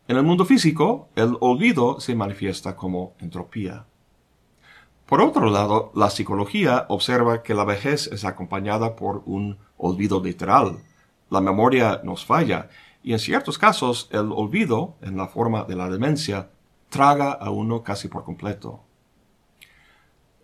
En 0.07 0.17
el 0.17 0.23
mundo 0.23 0.45
físico, 0.45 1.09
el 1.15 1.37
olvido 1.39 1.99
se 1.99 2.13
manifiesta 2.13 2.75
como 2.75 3.13
entropía. 3.19 3.85
Por 5.07 5.21
otro 5.21 5.49
lado, 5.49 5.91
la 5.95 6.11
psicología 6.11 6.85
observa 6.87 7.41
que 7.41 7.55
la 7.55 7.65
vejez 7.65 8.05
es 8.07 8.23
acompañada 8.23 8.95
por 8.95 9.23
un 9.25 9.57
olvido 9.77 10.23
literal. 10.23 10.83
La 11.31 11.41
memoria 11.41 12.01
nos 12.03 12.25
falla 12.25 12.69
y 13.01 13.13
en 13.13 13.19
ciertos 13.19 13.57
casos 13.57 14.07
el 14.11 14.31
olvido, 14.31 14.97
en 15.01 15.17
la 15.17 15.27
forma 15.27 15.63
de 15.63 15.75
la 15.75 15.89
demencia, 15.89 16.51
traga 16.89 17.31
a 17.31 17.49
uno 17.49 17.81
casi 17.81 18.07
por 18.07 18.23
completo. 18.23 18.83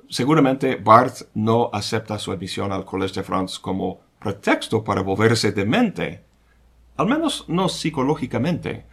Seguramente 0.09 0.75
Barth 0.75 1.29
no 1.33 1.69
acepta 1.73 2.19
su 2.19 2.31
admisión 2.31 2.71
al 2.71 2.85
Collège 2.85 3.15
de 3.15 3.23
France 3.23 3.59
como 3.61 3.99
pretexto 4.19 4.83
para 4.83 5.01
volverse 5.01 5.51
demente, 5.51 6.23
al 6.95 7.07
menos 7.07 7.45
no 7.47 7.69
psicológicamente, 7.69 8.85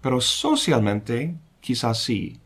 pero 0.00 0.20
socialmente 0.20 1.36
quizás 1.60 2.02
sí. 2.02 2.40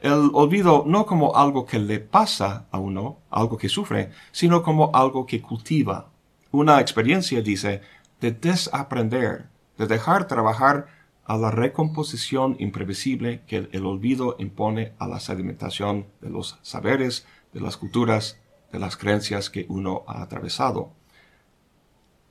El 0.00 0.30
olvido 0.32 0.84
no 0.86 1.06
como 1.06 1.34
algo 1.34 1.66
que 1.66 1.78
le 1.78 1.98
pasa 1.98 2.66
a 2.70 2.78
uno, 2.78 3.18
algo 3.30 3.56
que 3.56 3.68
sufre, 3.68 4.12
sino 4.30 4.62
como 4.62 4.90
algo 4.94 5.26
que 5.26 5.42
cultiva. 5.42 6.10
Una 6.52 6.80
experiencia, 6.80 7.42
dice, 7.42 7.82
de 8.20 8.30
desaprender, 8.30 9.48
de 9.76 9.86
dejar 9.86 10.28
trabajar 10.28 10.86
a 11.28 11.36
la 11.36 11.50
recomposición 11.50 12.56
imprevisible 12.58 13.42
que 13.46 13.68
el 13.70 13.84
olvido 13.84 14.34
impone 14.38 14.94
a 14.98 15.06
la 15.06 15.20
sedimentación 15.20 16.06
de 16.22 16.30
los 16.30 16.58
saberes, 16.62 17.26
de 17.52 17.60
las 17.60 17.76
culturas, 17.76 18.40
de 18.72 18.78
las 18.78 18.96
creencias 18.96 19.50
que 19.50 19.66
uno 19.68 20.04
ha 20.08 20.22
atravesado. 20.22 20.90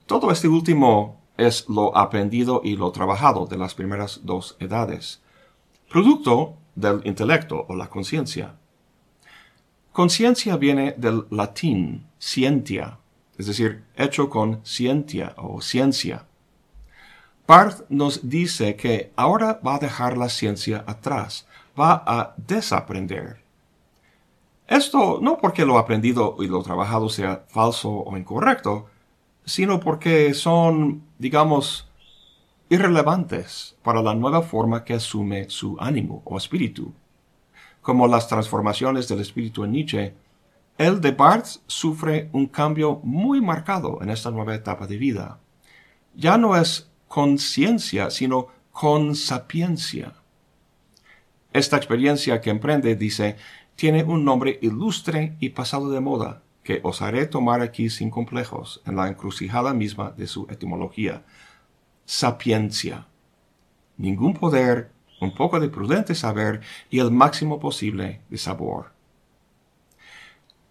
Todo 0.07 0.31
este 0.31 0.47
último 0.47 1.21
es 1.37 1.69
lo 1.69 1.95
aprendido 1.95 2.61
y 2.63 2.75
lo 2.75 2.91
trabajado 2.91 3.45
de 3.45 3.57
las 3.57 3.75
primeras 3.75 4.21
dos 4.23 4.57
edades, 4.59 5.21
producto 5.89 6.57
del 6.73 7.01
intelecto 7.05 7.65
o 7.69 7.75
la 7.75 7.89
conciencia. 7.89 8.55
Conciencia 9.91 10.57
viene 10.57 10.95
del 10.97 11.25
latín 11.29 12.07
scientia, 12.19 12.97
es 13.37 13.45
decir, 13.45 13.83
hecho 13.95 14.27
con 14.27 14.65
ciencia 14.65 15.35
o 15.37 15.61
ciencia. 15.61 16.25
Barth 17.47 17.85
nos 17.87 18.27
dice 18.27 18.75
que 18.75 19.13
ahora 19.15 19.61
va 19.65 19.75
a 19.75 19.79
dejar 19.79 20.17
la 20.17 20.27
ciencia 20.27 20.83
atrás, 20.85 21.47
va 21.79 22.03
a 22.05 22.33
desaprender. 22.35 23.41
Esto 24.67 25.19
no 25.21 25.37
porque 25.37 25.65
lo 25.65 25.77
aprendido 25.77 26.35
y 26.39 26.47
lo 26.47 26.61
trabajado 26.61 27.07
sea 27.07 27.45
falso 27.47 27.89
o 27.89 28.17
incorrecto, 28.17 28.87
sino 29.45 29.79
porque 29.79 30.33
son, 30.33 31.03
digamos, 31.17 31.87
irrelevantes 32.67 33.77
para 33.81 34.01
la 34.01 34.13
nueva 34.13 34.41
forma 34.41 34.83
que 34.83 34.95
asume 34.95 35.49
su 35.49 35.77
ánimo 35.79 36.21
o 36.25 36.37
espíritu. 36.37 36.93
Como 37.81 38.07
las 38.07 38.27
transformaciones 38.27 39.07
del 39.07 39.21
espíritu 39.21 39.63
en 39.63 39.71
Nietzsche, 39.71 40.13
el 40.77 40.99
de 40.99 41.11
Barth 41.11 41.61
sufre 41.65 42.29
un 42.33 42.47
cambio 42.47 42.99
muy 43.03 43.39
marcado 43.39 43.99
en 44.01 44.09
esta 44.09 44.31
nueva 44.31 44.53
etapa 44.53 44.85
de 44.85 44.97
vida. 44.97 45.39
Ya 46.13 46.37
no 46.37 46.57
es 46.57 46.91
conciencia, 47.07 48.09
sino 48.09 48.47
con 48.71 49.15
sapiencia. 49.15 50.13
Esta 51.53 51.77
experiencia 51.77 52.41
que 52.41 52.49
emprende, 52.49 52.95
dice, 52.95 53.37
tiene 53.75 54.03
un 54.03 54.23
nombre 54.25 54.59
ilustre 54.61 55.35
y 55.39 55.49
pasado 55.49 55.89
de 55.89 55.99
moda, 55.99 56.43
que 56.63 56.81
os 56.83 57.01
haré 57.01 57.25
tomar 57.25 57.61
aquí 57.61 57.89
sin 57.89 58.09
complejos, 58.09 58.81
en 58.85 58.95
la 58.95 59.07
encrucijada 59.07 59.73
misma 59.73 60.11
de 60.11 60.27
su 60.27 60.47
etimología. 60.49 61.23
Sapiencia. 62.05 63.07
Ningún 63.97 64.33
poder, 64.33 64.91
un 65.19 65.33
poco 65.33 65.59
de 65.59 65.69
prudente 65.69 66.13
saber 66.13 66.61
y 66.89 66.99
el 66.99 67.11
máximo 67.11 67.59
posible 67.59 68.21
de 68.29 68.37
sabor. 68.37 68.91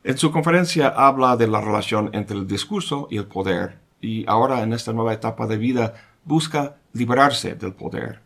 En 0.05 0.17
su 0.19 0.31
conferencia 0.31 0.89
habla 0.89 1.37
de 1.37 1.49
la 1.49 1.61
relación 1.61 2.11
entre 2.13 2.37
el 2.37 2.47
discurso 2.47 3.09
y 3.11 3.17
el 3.17 3.27
poder, 3.27 3.81
y 4.01 4.25
ahora 4.29 4.63
en 4.63 4.73
esta 4.73 4.93
nueva 4.93 5.13
etapa 5.13 5.49
de 5.49 5.57
vida 5.57 5.95
busca 6.27 6.77
liberarse 6.93 7.55
del 7.55 7.73
poder. 7.73 8.21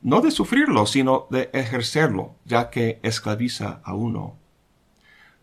No 0.00 0.20
de 0.22 0.30
sufrirlo, 0.30 0.86
sino 0.86 1.26
de 1.28 1.50
ejercerlo, 1.52 2.36
ya 2.44 2.70
que 2.70 3.00
esclaviza 3.02 3.80
a 3.84 3.94
uno. 3.94 4.38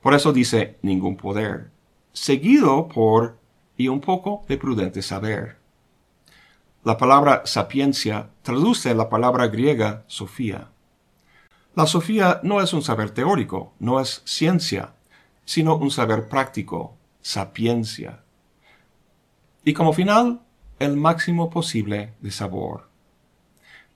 Por 0.01 0.13
eso 0.13 0.33
dice 0.33 0.77
ningún 0.81 1.17
poder, 1.17 1.69
seguido 2.13 2.87
por 2.87 3.37
y 3.77 3.89
un 3.89 4.01
poco 4.01 4.43
de 4.47 4.57
prudente 4.57 5.01
saber. 5.01 5.57
La 6.83 6.97
palabra 6.97 7.43
sapiencia 7.45 8.29
traduce 8.41 8.93
la 8.93 9.09
palabra 9.09 9.47
griega 9.47 10.03
sofía. 10.07 10.69
La 11.75 11.87
sofía 11.87 12.39
no 12.43 12.61
es 12.61 12.73
un 12.73 12.81
saber 12.81 13.11
teórico, 13.11 13.73
no 13.79 13.99
es 13.99 14.21
ciencia, 14.25 14.93
sino 15.43 15.75
un 15.75 15.91
saber 15.91 16.27
práctico, 16.27 16.95
sapiencia. 17.21 18.23
Y 19.65 19.73
como 19.73 19.93
final, 19.93 20.42
el 20.83 20.97
máximo 20.97 21.49
posible 21.49 22.13
de 22.21 22.31
sabor. 22.31 22.89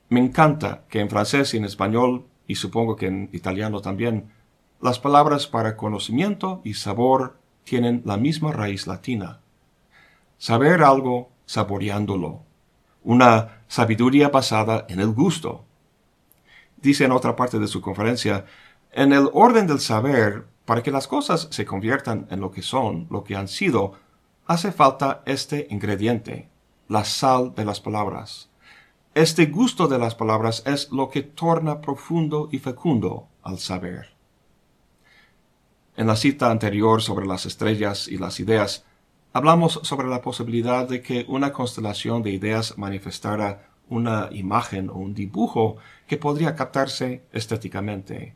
Me 0.10 0.20
encanta 0.20 0.84
que 0.90 1.00
en 1.00 1.10
francés 1.10 1.54
y 1.54 1.58
en 1.58 1.66
español, 1.66 2.26
y 2.48 2.56
supongo 2.56 2.96
que 2.96 3.08
en 3.08 3.30
italiano 3.34 3.82
también, 3.82 4.32
las 4.82 5.00
palabras 5.00 5.48
para 5.48 5.76
conocimiento 5.76 6.62
y 6.64 6.76
sabor 6.76 7.38
tienen 7.64 8.02
la 8.06 8.18
misma 8.18 8.52
raíz 8.52 8.88
latina. 8.88 9.40
Saber 10.38 10.84
algo 10.84 11.30
saboreándolo. 11.46 12.44
Una 13.04 13.64
sabiduría 13.68 14.30
basada 14.30 14.86
en 14.88 15.00
el 15.00 15.12
gusto. 15.12 15.66
Dice 16.78 17.06
en 17.06 17.12
otra 17.12 17.36
parte 17.36 17.60
de 17.60 17.68
su 17.68 17.82
conferencia, 17.82 18.46
en 18.92 19.12
el 19.12 19.30
orden 19.34 19.68
del 19.68 19.80
saber, 19.80 20.46
para 20.64 20.84
que 20.84 20.92
las 20.92 21.08
cosas 21.08 21.48
se 21.52 21.66
conviertan 21.66 22.28
en 22.30 22.40
lo 22.40 22.52
que 22.52 22.62
son, 22.62 23.08
lo 23.10 23.24
que 23.24 23.36
han 23.36 23.48
sido, 23.48 23.94
hace 24.46 24.72
falta 24.72 25.24
este 25.26 25.68
ingrediente, 25.70 26.50
la 26.88 27.04
sal 27.04 27.54
de 27.56 27.66
las 27.66 27.80
palabras. 27.80 28.50
Este 29.14 29.48
gusto 29.48 29.88
de 29.88 29.98
las 29.98 30.16
palabras 30.16 30.64
es 30.66 30.92
lo 30.92 31.10
que 31.10 31.24
torna 31.24 31.82
profundo 31.82 32.50
y 32.52 32.60
fecundo 32.60 33.28
al 33.42 33.60
saber. 33.60 34.16
En 35.96 36.08
la 36.08 36.16
cita 36.16 36.52
anterior 36.52 37.02
sobre 37.02 37.26
las 37.26 37.46
estrellas 37.46 38.08
y 38.08 38.18
las 38.18 38.40
ideas, 38.40 38.86
hablamos 39.34 39.80
sobre 39.84 40.08
la 40.08 40.22
posibilidad 40.22 40.88
de 40.88 41.02
que 41.02 41.26
una 41.28 41.52
constelación 41.52 42.22
de 42.22 42.32
ideas 42.32 42.78
manifestara 42.78 43.72
una 43.90 44.30
imagen 44.32 44.90
o 44.90 44.96
un 44.96 45.14
dibujo 45.14 45.78
que 46.06 46.18
podría 46.18 46.56
captarse 46.56 47.24
estéticamente. 47.32 48.36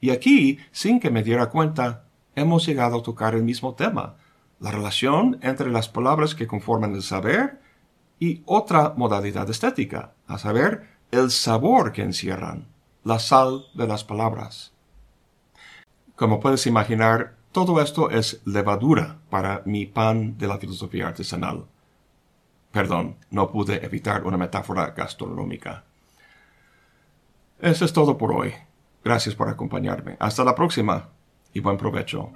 Y 0.00 0.10
aquí, 0.10 0.58
sin 0.70 1.00
que 1.00 1.10
me 1.10 1.22
diera 1.22 1.48
cuenta, 1.48 2.04
hemos 2.36 2.66
llegado 2.66 2.98
a 2.98 3.02
tocar 3.02 3.34
el 3.34 3.42
mismo 3.42 3.74
tema, 3.74 4.16
la 4.60 4.70
relación 4.70 5.38
entre 5.42 5.70
las 5.70 5.88
palabras 5.88 6.34
que 6.34 6.46
conforman 6.46 6.94
el 6.94 7.02
saber 7.02 7.60
y 8.18 8.42
otra 8.46 8.94
modalidad 8.96 9.48
estética, 9.48 10.12
a 10.26 10.38
saber, 10.38 10.88
el 11.10 11.30
sabor 11.30 11.92
que 11.92 12.02
encierran, 12.02 12.66
la 13.04 13.18
sal 13.18 13.66
de 13.74 13.86
las 13.86 14.04
palabras. 14.04 14.72
Como 16.16 16.40
puedes 16.40 16.66
imaginar, 16.66 17.36
todo 17.52 17.80
esto 17.80 18.10
es 18.10 18.42
levadura 18.44 19.18
para 19.30 19.62
mi 19.64 19.86
pan 19.86 20.36
de 20.36 20.48
la 20.48 20.58
filosofía 20.58 21.08
artesanal. 21.08 21.66
Perdón, 22.72 23.16
no 23.30 23.50
pude 23.50 23.84
evitar 23.84 24.24
una 24.24 24.36
metáfora 24.36 24.90
gastronómica. 24.90 25.84
Eso 27.60 27.84
es 27.84 27.92
todo 27.92 28.18
por 28.18 28.32
hoy. 28.32 28.52
Gracias 29.02 29.34
por 29.34 29.48
acompañarme. 29.48 30.16
Hasta 30.20 30.44
la 30.44 30.54
próxima 30.54 31.08
y 31.54 31.60
buen 31.60 31.76
provecho. 31.76 32.32